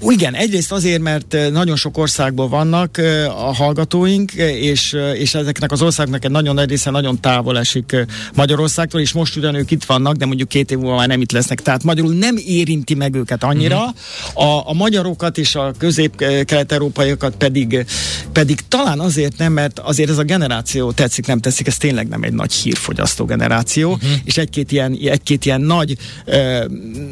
[0.00, 2.98] igen, egyrészt azért, mert nagyon sok országból vannak
[3.28, 7.96] a hallgatóink, és, és ezeknek az országnak egy nagyon nagy része nagyon távol esik
[8.34, 11.32] Magyarországtól, és most ugyan ők itt vannak, de mondjuk két év múlva már nem itt
[11.32, 11.60] lesznek.
[11.60, 13.76] Tehát magyarul nem érinti meg őket annyira.
[14.34, 14.48] Uh-huh.
[14.48, 17.86] A, a magyarokat és a közép-kelet-európaiakat pedig,
[18.32, 22.08] pedig talán azért nem, mert azért ez a generáció generáció tetszik nem teszik, ez tényleg
[22.08, 24.10] nem egy nagy hírfogyasztó generáció, uh-huh.
[24.24, 26.64] és egy-két ilyen, egy-két ilyen nagy, ö,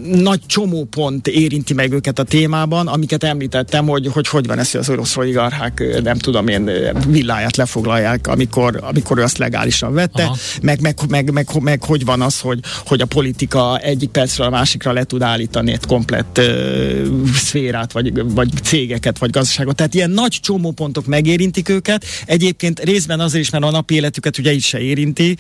[0.05, 4.81] nagy csomópont érinti meg őket a témában, amiket említettem, hogy hogy, hogy van ez, hogy
[4.81, 6.71] az orosz oligarchák, nem tudom én,
[7.09, 10.31] villáját lefoglalják, amikor, amikor ő azt legálisan vette,
[10.63, 14.51] meg, meg, meg, meg, meg, hogy van az, hogy, hogy a politika egyik percről a
[14.51, 19.77] másikra le tud állítani egy komplett ö, szférát, vagy, vagy cégeket, vagy gazdaságot.
[19.77, 22.05] Tehát ilyen nagy csomópontok megérintik őket.
[22.27, 25.37] Egyébként részben azért is, mert a napi életüket ugye így se érinti,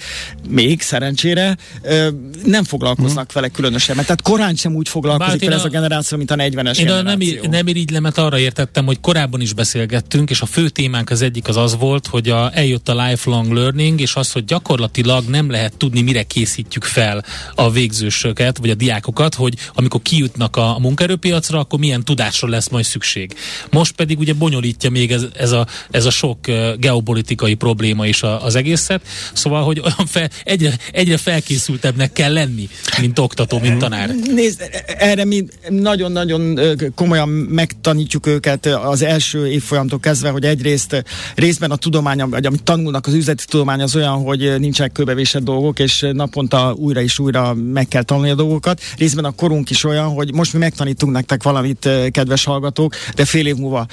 [0.48, 1.56] még szerencsére,
[2.44, 3.34] nem foglalkoznak hmm.
[3.34, 3.96] vele különösen.
[3.96, 7.40] Mert tehát korán sem úgy foglalkozik vele ez a generáció, mint a 40-es én generáció.
[7.42, 11.48] Nem, nem irigylemet arra értettem, hogy korábban is beszélgettünk, és a fő témánk az egyik
[11.48, 15.76] az az volt, hogy a, eljött a lifelong learning, és az, hogy gyakorlatilag nem lehet
[15.76, 17.24] tudni, mire készítjük fel
[17.54, 22.68] a végzősöket, vagy a diákokat, hogy amikor kijutnak a, a munkaerőpiacra, akkor milyen tudásra lesz
[22.68, 23.34] majd szükség.
[23.70, 26.38] Most pedig ugye bonyolítja még ez, ez, a, ez a sok
[26.78, 29.00] geopolitikai probléma is a, az egészet,
[29.32, 32.68] szóval, hogy olyan fel, egyre, egyre felkészültebbnek kell lenni,
[33.00, 34.14] mint oktató, mint tanár.
[34.34, 36.60] Nézd, erre mi nagyon-nagyon
[36.94, 43.06] komolyan megtanítjuk őket az első évfolyamtól kezdve, hogy egyrészt részben a tudomány, vagy amit tanulnak
[43.06, 47.88] az üzleti tudomány az olyan, hogy nincsenek kőbevésett dolgok, és naponta újra és újra meg
[47.88, 48.80] kell tanulni a dolgokat.
[48.98, 53.46] Részben a korunk is olyan, hogy most mi megtanítunk nektek valamit, kedves hallgatók, de fél
[53.46, 53.86] év múlva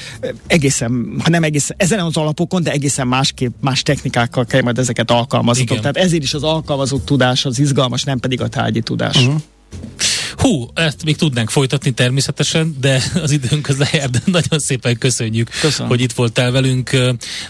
[0.47, 5.11] egészen, ha nem egészen, ezen az alapokon, de egészen másképp, más technikákkal kell majd ezeket
[5.11, 5.63] alkalmazni.
[5.63, 9.15] Tehát ezért is az alkalmazott tudás az izgalmas, nem pedig a tárgyi tudás.
[9.15, 9.41] Uh-huh.
[10.43, 15.49] Hú, ezt még tudnánk folytatni természetesen, de az időnk az lejár, de nagyon szépen köszönjük,
[15.61, 15.89] Köszönöm.
[15.89, 16.89] hogy itt voltál velünk.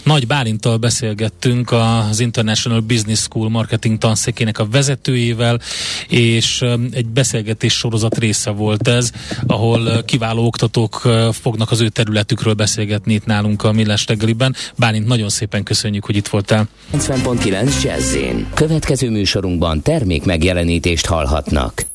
[0.02, 5.60] Nagy Bálintal beszélgettünk az International Business School marketing tanszékének a vezetőjével,
[6.08, 9.10] és egy beszélgetés sorozat része volt ez,
[9.46, 10.94] ahol kiváló oktatók
[11.32, 14.54] fognak az ő területükről beszélgetni itt nálunk a Millás reggeliben.
[14.76, 16.68] Bálint, nagyon szépen köszönjük, hogy itt voltál.
[16.92, 18.46] 90.9 Jazzin.
[18.54, 21.92] Következő műsorunkban termék megjelenítést hallhatnak.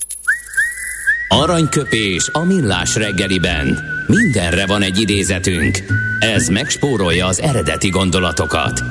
[1.32, 3.80] Aranyköpés a millás reggeliben.
[4.08, 5.84] Mindenre van egy idézetünk.
[6.20, 8.84] Ez megspórolja az eredeti gondolatokat.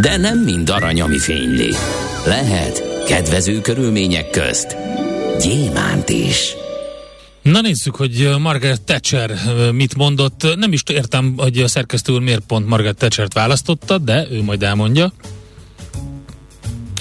[0.00, 1.74] De nem mind arany, ami fényli.
[2.26, 4.76] Lehet kedvező körülmények közt
[5.40, 6.54] gyémánt is.
[7.42, 9.30] Na nézzük, hogy Margaret Thatcher
[9.72, 10.56] mit mondott.
[10.56, 14.62] Nem is értem, hogy a szerkesztő úr miért pont Margaret Thatcher-t választotta, de ő majd
[14.62, 15.12] elmondja.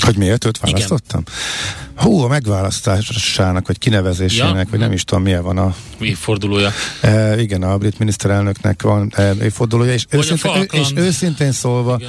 [0.02, 1.24] Hogy miért őt választottam?
[1.28, 1.81] Igen.
[2.02, 4.68] Hú, a megválasztásának, vagy kinevezésének, ja.
[4.70, 5.76] vagy nem is tudom, milyen van a...
[6.00, 6.72] Évfordulója.
[7.02, 12.00] E, igen, a brit miniszterelnöknek van e, évfordulója, és, őszintén, és őszintén szólva...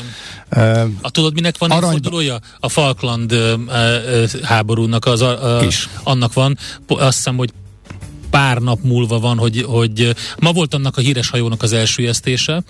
[0.48, 1.88] E, a tudod, minek van arany...
[1.88, 2.38] évfordulója?
[2.60, 5.64] A Falkland e, e, háborúnak, az, a, a,
[6.02, 7.52] annak van, azt hiszem, hogy
[8.32, 12.62] pár nap múlva van, hogy, hogy ma volt annak a híres hajónak az elsüllyesztése,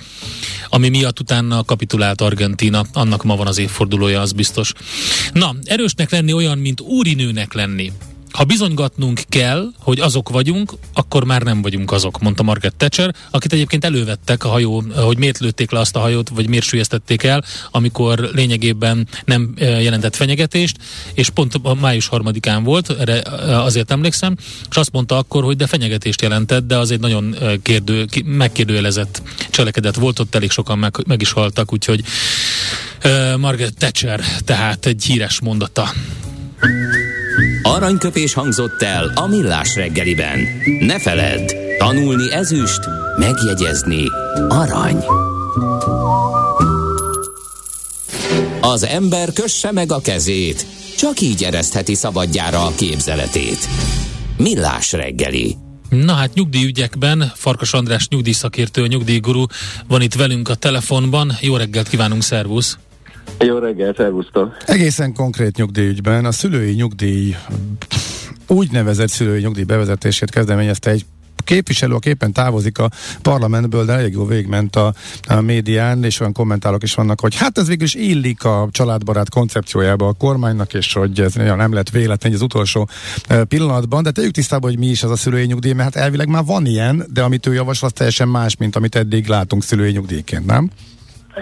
[0.69, 4.73] ami miatt utána kapitulált Argentina, annak ma van az évfordulója, az biztos.
[5.33, 7.93] Na, erősnek lenni olyan, mint úrinőnek lenni.
[8.33, 13.53] Ha bizonygatnunk kell, hogy azok vagyunk, akkor már nem vagyunk azok, mondta Margaret Thatcher, akit
[13.53, 17.45] egyébként elővettek a hajó, hogy miért lőtték le azt a hajót, vagy miért sülyeztették el,
[17.71, 20.77] amikor lényegében nem e, jelentett fenyegetést,
[21.15, 24.37] és pont a május harmadikán volt, erre e, azért emlékszem,
[24.71, 29.23] és azt mondta akkor, hogy de fenyegetést jelentett, de az egy nagyon e, kérdő, megkérdőjelezett
[29.51, 32.03] cselekedet volt, ott elég sokan meg, meg is haltak, úgyhogy
[33.37, 35.93] Margaret Thatcher tehát egy híres mondata.
[37.63, 40.39] Aranyköpés hangzott el a millás reggeliben.
[40.81, 42.81] Ne feledd, tanulni ezüst,
[43.19, 44.05] megjegyezni
[44.49, 45.05] arany.
[48.61, 50.67] Az ember kösse meg a kezét,
[50.97, 53.69] csak így eresztheti szabadjára a képzeletét.
[54.37, 55.57] Millás reggeli.
[55.89, 59.45] Na hát nyugdíjügyekben Farkas András nyugdíjszakértő, nyugdíjguru
[59.89, 61.33] van itt velünk a telefonban.
[61.41, 62.79] Jó reggelt kívánunk, szervusz!
[63.39, 64.57] Jó reggel, szervusztok!
[64.67, 67.37] Egészen konkrét nyugdíjügyben a szülői nyugdíj
[68.47, 71.05] úgynevezett szülői nyugdíj bevezetését kezdeményezte egy
[71.45, 72.91] képviselő, aki éppen távozik a
[73.23, 74.95] parlamentből, de elég jó végment a,
[75.29, 79.31] a médián, és olyan kommentálok is vannak, hogy hát ez végül is illik a családbarát
[79.31, 82.89] koncepciójába a kormánynak, és hogy ez nem lett véletlen az utolsó
[83.49, 86.45] pillanatban, de tegyük tisztában, hogy mi is az a szülői nyugdíj, mert hát elvileg már
[86.45, 90.47] van ilyen, de amit ő javasol, az teljesen más, mint amit eddig látunk szülői nyugdíjként,
[90.47, 90.71] nem?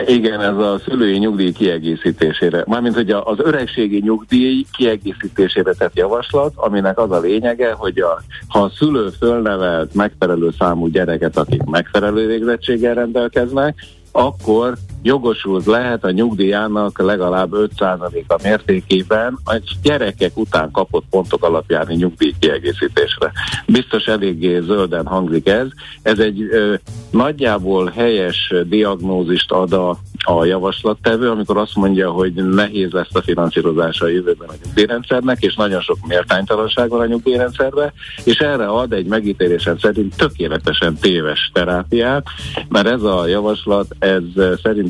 [0.07, 2.65] Igen, ez a szülői nyugdíj kiegészítésére.
[2.67, 8.63] Mármint, hogy az öregségi nyugdíj kiegészítésére tett javaslat, aminek az a lényege, hogy a, ha
[8.63, 13.75] a szülő fölnevelt megfelelő számú gyereket, akik megfelelő végzettséggel rendelkeznek,
[14.13, 22.35] akkor jogosult lehet a nyugdíjának legalább 5%-a mértékében a gyerekek után kapott pontok alapján nyugdíj
[22.39, 23.33] kiegészítésre.
[23.67, 25.67] Biztos eléggé zölden hangzik ez.
[26.03, 26.75] Ez egy ö,
[27.11, 34.05] nagyjából helyes diagnózist ad a a javaslattevő, amikor azt mondja, hogy nehéz lesz a finanszírozása
[34.05, 37.93] a jövőben a nyugdíjrendszernek, és nagyon sok méltánytalanság van a nyugdíjrendszerben,
[38.25, 42.27] és erre ad egy megítélésem szerint tökéletesen téves terápiát,
[42.69, 44.23] mert ez a javaslat, ez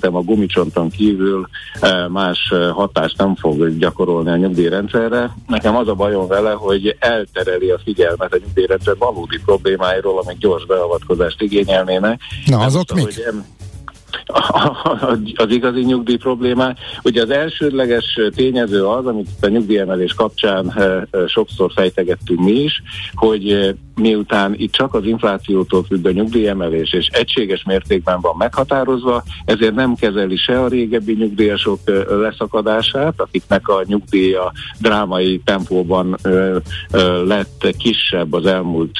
[0.01, 1.49] szerintem a gumicsonton kívül
[2.09, 5.37] más hatást nem fog gyakorolni a nyugdíjrendszerre.
[5.47, 10.67] Nekem az a bajom vele, hogy eltereli a figyelmet a nyugdíjrendszer valódi problémáiról, amik gyors
[10.67, 12.21] beavatkozást igényelnének.
[12.47, 13.05] Na, azok mik?
[13.05, 13.25] Hogy
[15.35, 16.79] az igazi nyugdíj problémák.
[17.03, 22.83] Ugye az elsődleges tényező az, amit a nyugdíjemelés kapcsán eh, eh, sokszor fejtegettünk mi is,
[23.15, 29.23] hogy eh, miután itt csak az inflációtól függ a nyugdíjemelés, és egységes mértékben van meghatározva,
[29.45, 36.17] ezért nem kezeli se a régebbi nyugdíjasok leszakadását, akiknek a nyugdíja drámai tempóban
[37.25, 38.97] lett kisebb az elmúlt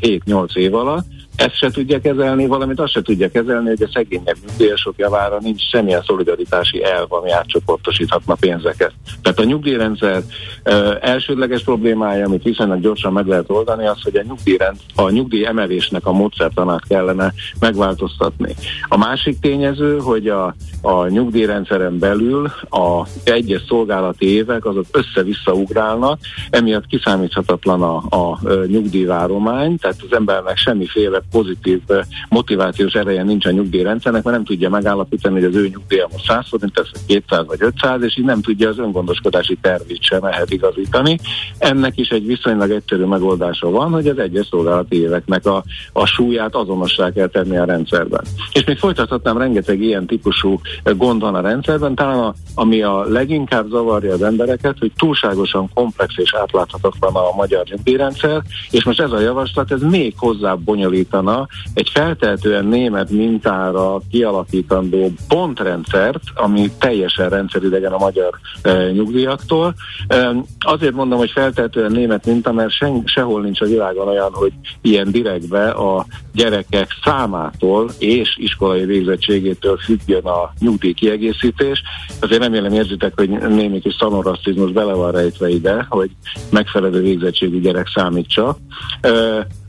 [0.00, 4.36] 7-8 év alatt, ezt se tudja kezelni, valamint azt se tudja kezelni, hogy a szegényebb
[4.46, 8.92] nyugdíjasok javára nincs semmilyen szolidaritási elv, ami átcsoportosíthatna pénzeket.
[9.22, 10.22] Tehát a nyugdíjrendszer
[10.62, 15.46] ö, elsődleges problémája, amit viszonylag gyorsan meg lehet oldani, az, hogy a nyugdíjrend, a nyugdíj
[15.46, 18.54] emelésnek a módszertanát kellene megváltoztatni.
[18.88, 26.18] A másik tényező, hogy a, a nyugdíjrendszeren belül a egyes szolgálati évek azok össze-vissza ugrálnak,
[26.50, 33.46] emiatt kiszámíthatatlan a, a, a nyugdíjváromány, tehát az embernek semmiféle pozitív eh, motivációs ereje nincs
[33.46, 37.46] a nyugdíjrendszernek, mert nem tudja megállapítani, hogy az ő nyugdíja most 100 forint, ez 200
[37.46, 41.18] vagy 500, és így nem tudja az öngondoskodási tervét sem ehhez igazítani.
[41.58, 46.54] Ennek is egy viszonylag egyszerű megoldása van, hogy az egyes szolgálati éveknek a, a súlyát
[46.54, 48.24] azonossá kell tenni a rendszerben.
[48.52, 53.68] És még folytathatnám, rengeteg ilyen típusú gond van a rendszerben, talán a, ami a leginkább
[53.68, 59.20] zavarja az embereket, hogy túlságosan komplex és átláthatatlan a magyar nyugdíjrendszer, és most ez a
[59.20, 67.92] javaslat, ez még hozzá bonyolít kialakítana egy feltehetően német mintára kialakítandó pontrendszert, ami teljesen rendszeridegen
[67.92, 68.30] a magyar
[68.62, 69.74] e, nyugdíjaktól.
[70.06, 74.52] E, azért mondom, hogy feltehetően német minta, mert sen, sehol nincs a világon olyan, hogy
[74.80, 81.82] ilyen direktbe a gyerekek számától és iskolai végzettségétől függjön a nyugdíj kiegészítés.
[82.20, 86.10] Azért remélem érzitek, hogy némi kis szanorasszizmus bele van rejtve ide, hogy
[86.50, 88.56] megfelelő végzettségű gyerek számítsa.
[89.00, 89.10] E,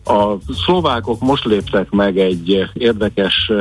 [0.06, 3.52] a szlovákok most léptek meg egy érdekes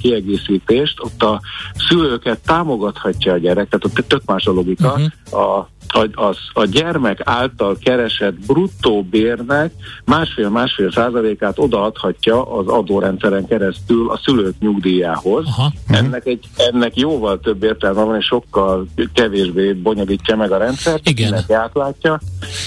[0.00, 1.40] kiegészítést, ott a
[1.88, 4.88] szülőket támogathatja a gyerek, tehát ott tök más a logika.
[4.88, 5.42] Uh-huh.
[5.44, 9.72] A a, a, a gyermek által keresett bruttó bérnek
[10.04, 15.46] másfél-másfél százalékát odaadhatja az adórendszeren keresztül a szülők nyugdíjához.
[15.46, 15.72] Aha.
[15.88, 21.08] Ennek, egy, ennek jóval több értelme van, és sokkal kevésbé bonyolítja meg a rendszert.
[21.08, 21.44] Igen.
[21.48, 22.20] átlátja.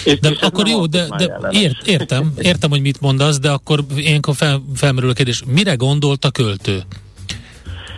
[0.03, 3.79] És, de és akkor jó, de, de ért, értem, értem, hogy mit mondasz, de akkor
[3.95, 6.83] én fel, felmerül a kérdés, mire gondolt a költő?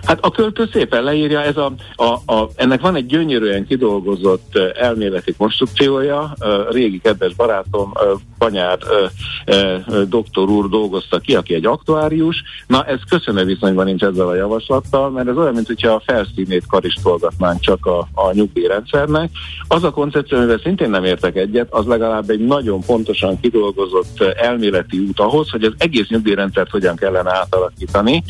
[0.10, 5.34] Hát a költő szépen leírja, ez a, a, a, ennek van egy gyönyörűen kidolgozott elméleti
[5.38, 6.34] konstrukciója,
[6.70, 7.94] régi kedves barátom,
[8.38, 8.78] Banyár
[10.08, 12.44] doktor úr dolgozta ki, aki egy aktuárius.
[12.68, 16.66] Na, ez köszönő viszonyban nincs ezzel a javaslattal, mert ez olyan, mint hogyha a felszínét
[16.68, 19.30] karistolgatnánk csak a, a nyugdíjrendszernek.
[19.68, 24.98] Az a koncepció, amivel szintén nem értek egyet, az legalább egy nagyon pontosan kidolgozott elméleti
[24.98, 28.24] út ahhoz, hogy az egész nyugdíjrendszert hogyan kellene átalakítani.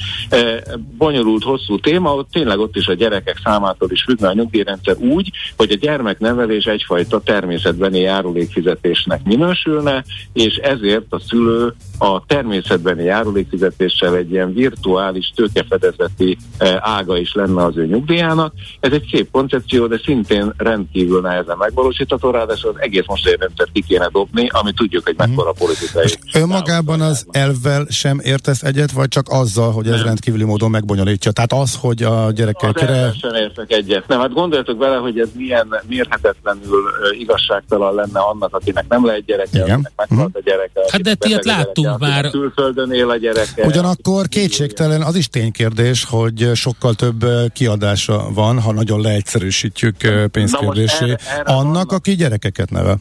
[0.97, 5.31] Bonyolult, hosszú téma, ott tényleg ott is a gyerekek számától is függne a nyugdíjrendszer úgy,
[5.57, 10.03] hogy a gyermeknevelés egyfajta természetbeni járulékfizetésnek minősülne,
[10.33, 17.63] és ezért a szülő a természetbeni járulékfizetéssel egy ilyen virtuális tőkefedezeti eh, ága is lenne
[17.63, 18.53] az ő nyugdíjának.
[18.79, 23.83] Ez egy szép koncepció, de szintén rendkívül nehezen megvalósítható, ráadásul az egész most rendszert ki
[23.87, 25.59] kéne dobni, ami tudjuk, hogy mekkora mhm.
[25.59, 26.01] politikai.
[26.01, 30.05] Most önmagában az elvvel sem értesz egyet, vagy csak azzal, hogy ez nem.
[30.05, 31.31] rendkívüli módon megbonyolítja?
[31.31, 33.11] Tehát az, hogy a gyerekekre...
[33.21, 34.07] Sem értek egyet.
[34.07, 36.83] Nem, hát gondoljatok bele, hogy ez milyen mérhetetlenül
[37.19, 40.81] igazságtalan lenne annak, akinek nem lehet gyereke, akinek meghalt a gyereke.
[40.91, 42.29] Hát de ilyet láttunk már...
[42.29, 43.65] Külföldön él a gyereke.
[43.65, 49.95] Ugyanakkor kétségtelen, az is ténykérdés, hogy sokkal több kiadása van, ha nagyon leegyszerűsítjük
[50.31, 52.99] pénzkérdésé, annak, aki gyerekeket nevel.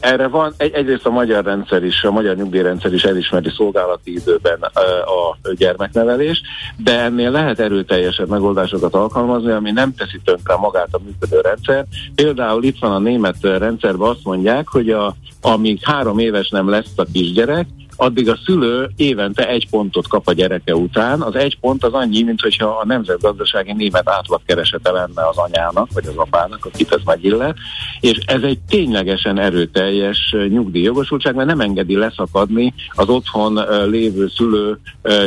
[0.00, 4.58] Erre van, egy, egyrészt a magyar rendszer is, a magyar nyugdíjrendszer is elismeri szolgálati időben
[4.62, 6.42] a gyermeknevelést,
[6.76, 11.84] de ennél lehet erőteljesebb megoldásokat alkalmazni, ami nem teszi tönkre magát a működő rendszer.
[12.14, 16.92] Például itt van a német rendszerben azt mondják, hogy a, amíg három éves nem lesz
[16.96, 21.20] a kisgyerek, addig a szülő évente egy pontot kap a gyereke után.
[21.20, 26.06] Az egy pont az annyi, mint hogyha a nemzetgazdasági német átlagkeresete lenne az anyának, vagy
[26.06, 27.56] az apának, akit ez megillet.
[28.00, 34.78] És ez egy ténylegesen erőteljes nyugdíjjogosultság, mert nem engedi leszakadni az otthon lévő szülő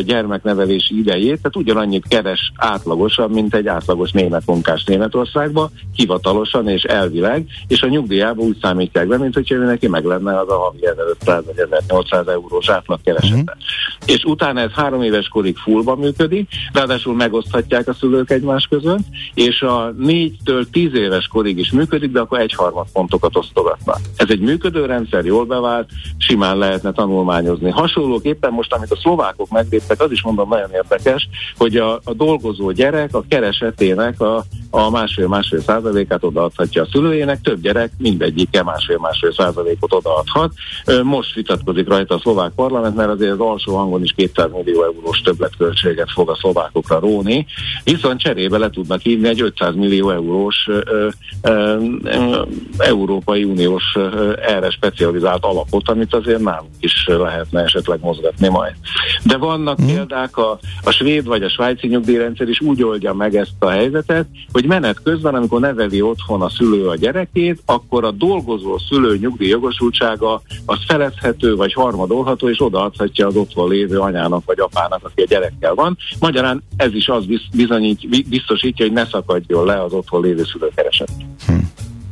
[0.05, 7.45] gyermeknevelési idejét, tehát ugyanannyit keres átlagosan, mint egy átlagos német munkás Németországba, hivatalosan és elvileg,
[7.67, 11.45] és a nyugdíjába úgy számítják be, mint hogyha neki meg lenne az a havi 1500
[11.45, 12.27] vagy 1800
[12.57, 13.35] eurós átlagkeresete.
[13.35, 14.15] Uh-huh.
[14.15, 19.61] És utána ez három éves korig fullba működik, ráadásul megoszthatják a szülők egymás között, és
[19.61, 23.99] a négytől tíz éves korig is működik, de akkor egyharmad pontokat osztogatnak.
[24.15, 27.69] Ez egy működő rendszer, jól bevált, simán lehetne tanulmányozni.
[27.69, 32.71] Hasonlóképpen most, amit a szlovákok megléptek, az is mondom nagyon érdekes, hogy a, a dolgozó
[32.71, 39.93] gyerek a keresetének a, a másfél-másfél százalékát odaadhatja a szülőjének, több gyerek mindegyike másfél-másfél százalékot
[39.93, 40.53] odaadhat.
[41.03, 45.21] Most vitatkozik rajta a szlovák parlament, mert azért az alsó hangon is 200 millió eurós
[45.21, 47.45] többletköltséget fog a szlovákokra róni,
[47.83, 51.07] viszont cserébe le tudnak hívni egy 500 millió eurós ö,
[51.41, 52.41] ö, ö,
[52.77, 58.73] Európai Uniós ö, erre specializált alapot, amit azért nálunk is lehetne esetleg mozgatni majd.
[59.23, 59.87] De vannak hmm.
[59.87, 64.27] példák, a, a svéd vagy a svájci nyugdíjrendszer is úgy oldja meg ezt a helyzetet,
[64.51, 69.47] hogy menet közben, amikor neveli otthon a szülő a gyerekét, akkor a dolgozó szülő nyugdíj
[69.47, 75.25] jogosultsága az felezhető vagy harmadolható, és odaadhatja az otthon lévő anyának vagy apának, aki a
[75.25, 75.97] gyerekkel van.
[76.19, 81.11] Magyarán ez is az bizonyít, biztosítja, hogy ne szakadjon le az otthon lévő szülőkereset.
[81.45, 81.53] Hm.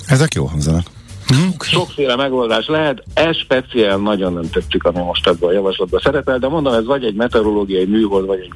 [0.07, 0.85] Ezek jó hangzanak.
[1.29, 1.69] Okay.
[1.69, 6.47] Sokféle megoldás lehet, ez speciál nagyon nem tettük, ami most ebből a javaslatban szerepel, de
[6.47, 8.53] mondom, ez vagy egy meteorológiai műhold, vagy egy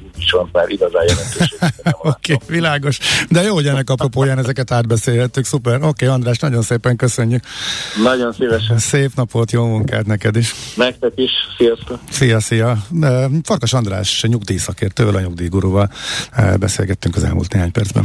[0.52, 1.58] már igazán jelentőség.
[2.12, 2.98] Oké, okay, világos.
[3.28, 5.44] De jó, hogy ennek apropóján ezeket átbeszélhettük.
[5.44, 5.74] Szuper.
[5.74, 7.44] Oké, okay, András, nagyon szépen köszönjük.
[8.02, 8.78] Nagyon szívesen.
[8.78, 10.54] Szép napot, jó munkát neked is.
[10.74, 11.30] Nektek is.
[11.56, 11.98] Sziasztok.
[12.10, 12.76] Szia, szia.
[13.42, 15.92] Farkas András nyugdíjszakértővel, a nyugdíjgurúval
[16.58, 18.04] beszélgettünk az elmúlt néhány percben.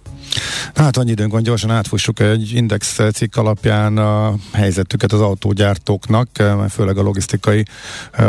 [0.75, 6.29] Hát annyi időnk van, gyorsan átfussuk egy index cikk alapján a helyzetüket az autógyártóknak,
[6.69, 7.65] főleg a logisztikai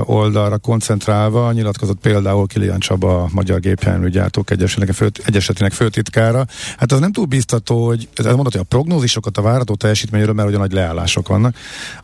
[0.01, 1.53] oldalra koncentrálva.
[1.53, 6.47] Nyilatkozott például Kilian Csaba, a Magyar Gépjárműgyártók Egyesetének, fő, Egyesetének főtitkára.
[6.77, 10.59] Hát az nem túl biztató, hogy ez hogy a prognózisokat, a várható teljesítményről, mert ugye
[10.59, 11.57] nagy leállások vannak.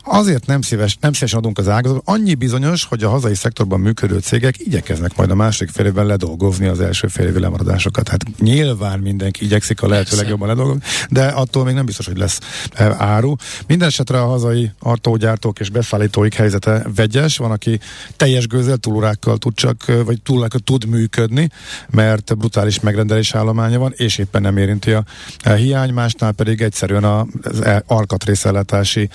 [0.03, 2.01] Azért nem, szíves, nem szívesen adunk az ágazat.
[2.05, 6.67] Annyi bizonyos, hogy a hazai szektorban működő cégek igyekeznek majd a másik fél évben ledolgozni
[6.67, 8.07] az első fél évi lemaradásokat.
[8.07, 12.39] Hát nyilván mindenki igyekszik a lehető legjobban ledolgozni, de attól még nem biztos, hogy lesz
[12.73, 13.35] e, áru.
[13.67, 17.79] Minden esetre a hazai autógyártók és beszállítóik helyzete vegyes, van, aki
[18.17, 21.49] teljes gőzzel, túlórákkal tud csak, e, vagy túlórákkal tud működni,
[21.89, 25.03] mert brutális megrendelés állománya van, és éppen nem érinti a
[25.41, 29.09] e, hiány, másnál pedig egyszerűen az alkatrészellátási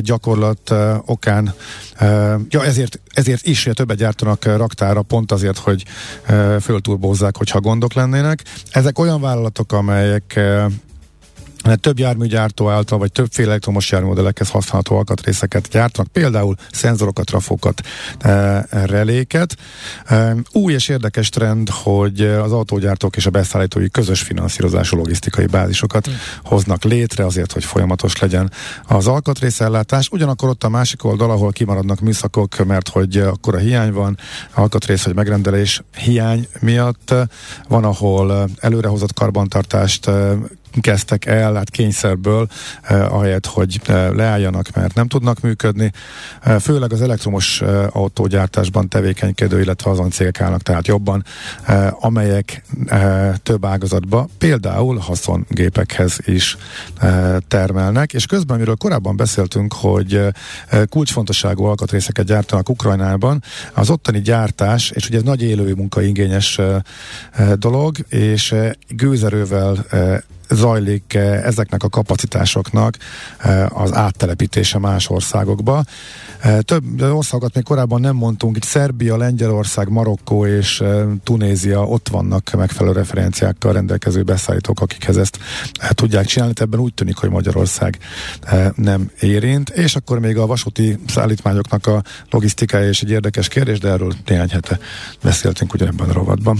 [0.00, 1.54] gyakorlat okán
[2.48, 5.84] ja, ezért, ezért is többet gyártanak raktára, pont azért, hogy
[6.60, 8.42] fölturbózzák, hogyha gondok lennének.
[8.70, 10.40] Ezek olyan vállalatok, amelyek
[11.80, 17.80] több járműgyártó által, vagy többféle elektromos járműmodellekhez használható alkatrészeket gyártanak, például szenzorokat, rafokat,
[18.18, 19.56] e, reléket.
[20.04, 26.10] E, új és érdekes trend, hogy az autógyártók és a beszállítói közös finanszírozású logisztikai bázisokat
[26.10, 26.12] mm.
[26.44, 28.52] hoznak létre azért, hogy folyamatos legyen
[28.86, 30.08] az alkatrészellátás.
[30.08, 34.18] Ugyanakkor ott a másik oldal, ahol kimaradnak műszakok, mert hogy akkor a hiány van,
[34.54, 37.14] alkatrész vagy megrendelés hiány miatt
[37.68, 40.10] van, ahol előrehozott karbantartást
[40.80, 42.46] kezdtek el, hát kényszerből,
[42.82, 45.92] eh, ahelyett, hogy eh, leálljanak, mert nem tudnak működni.
[46.40, 51.24] Eh, főleg az elektromos eh, autógyártásban tevékenykedő, illetve azon cégek állnak tehát jobban,
[51.66, 56.56] eh, amelyek eh, több ágazatba, például haszongépekhez is
[56.98, 63.42] eh, termelnek, és közben, amiről korábban beszéltünk, hogy eh, kulcsfontosságú alkatrészeket gyártanak Ukrajnában,
[63.72, 70.18] az ottani gyártás, és ugye ez nagy élő munkaigényes eh, dolog, és eh, gőzerővel eh,
[70.48, 72.96] zajlik eh, ezeknek a kapacitásoknak
[73.38, 75.84] eh, az áttelepítése más országokba.
[76.40, 80.82] Eh, több országokat még korábban nem mondtunk, itt Szerbia, Lengyelország, Marokkó és
[81.24, 85.38] Tunézia, ott vannak megfelelő referenciákkal rendelkező beszállítók, akikhez ezt
[85.88, 86.52] tudják csinálni.
[86.56, 87.98] Ebben úgy tűnik, hogy Magyarország
[88.74, 89.68] nem érint.
[89.70, 94.50] És akkor még a vasúti szállítmányoknak a logisztikája és egy érdekes kérdés, de erről néhány
[94.50, 94.78] hete
[95.22, 96.58] beszéltünk ugyanebben a rovatban.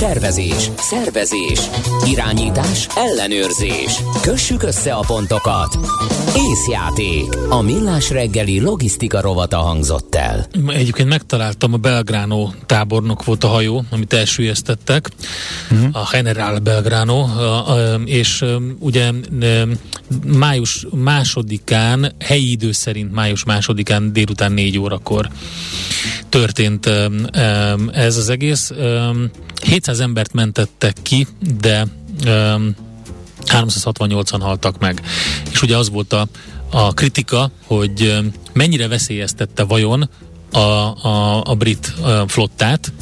[0.00, 1.60] Tervezés, szervezés,
[2.06, 4.00] irányítás, ellenőrzés.
[4.22, 5.78] Kössük össze a pontokat.
[6.36, 7.24] Észjáték.
[7.48, 10.46] A millás reggeli logisztika rovata hangzott el.
[10.66, 15.10] Egyébként megtaláltam, a Belgrano tábornok volt a hajó, amit elsüllyesztettek,
[15.70, 15.96] uh-huh.
[15.96, 17.26] a General Belgrano,
[18.04, 18.44] és
[18.78, 19.10] ugye
[20.26, 25.28] május másodikán, helyi idő szerint május másodikán délután négy órakor
[26.28, 26.90] történt
[27.92, 28.72] ez az egész.
[29.64, 31.26] 700 embert mentettek ki,
[31.60, 31.86] de
[33.46, 35.02] 368-an haltak meg.
[35.50, 36.26] És ugye az volt a,
[36.70, 38.18] a kritika, hogy
[38.52, 40.08] mennyire veszélyeztette vajon
[40.52, 41.94] a, a, a brit
[42.26, 42.92] flottát,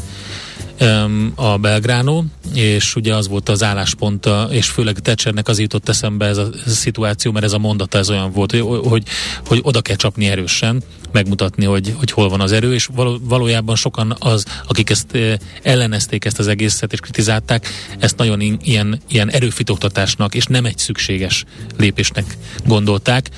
[1.35, 2.25] a Belgránó,
[2.55, 7.33] és ugye az volt az álláspont, és főleg Thatchernek az jutott eszembe ez a szituáció,
[7.33, 9.03] mert ez a mondata ez olyan volt, hogy, hogy,
[9.47, 10.83] hogy oda kell csapni erősen,
[11.13, 12.89] megmutatni, hogy, hogy hol van az erő, és
[13.21, 15.19] valójában sokan az, akik ezt
[15.63, 21.45] ellenezték ezt az egészet és kritizálták, ezt nagyon ilyen, ilyen erőfitoktatásnak és nem egy szükséges
[21.77, 22.37] lépésnek
[22.67, 23.31] gondolták.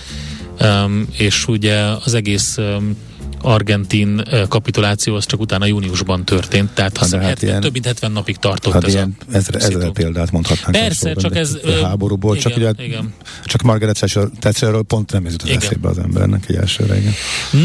[0.61, 2.97] Um, és ugye az egész um,
[3.43, 8.13] argentin kapituláció az csak utána júniusban történt, tehát hát, hát 70, ilyen, több mint 70
[8.13, 10.77] napig tartott hát ez ilyen a ezre, ezre példát mondhatnánk.
[10.77, 11.59] Persze, csak ez...
[11.65, 13.15] A háborúból, igen, csak ugye igen.
[13.45, 13.99] csak Margaret
[14.39, 17.13] Thatcherről pont nem jutott az eszébe az embernek egy elsőre, igen.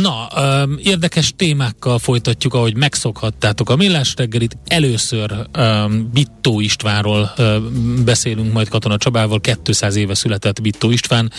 [0.02, 0.28] Na,
[0.64, 4.58] um, érdekes témákkal folytatjuk, ahogy megszokhattátok a millás reggelit.
[4.68, 11.32] Először um, Bittó Istvánról um, beszélünk majd Katona Csabával, 200 éve született Bittó István,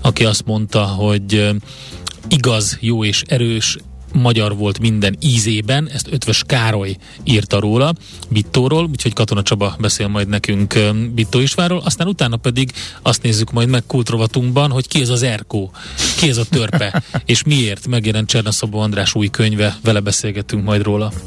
[0.00, 1.50] aki azt mondta, hogy
[2.28, 3.76] igaz, jó és erős,
[4.12, 7.94] magyar volt minden ízében, ezt Ötvös Károly írta róla,
[8.28, 10.74] Bittóról, úgyhogy Katona Csaba beszél majd nekünk
[11.14, 15.72] Bittó Isváról, aztán utána pedig azt nézzük majd meg kultrovatunkban, hogy ki ez az Erkó,
[16.16, 21.12] ki ez a törpe, és miért megjelent Csernaszabó András új könyve, vele beszélgetünk majd róla.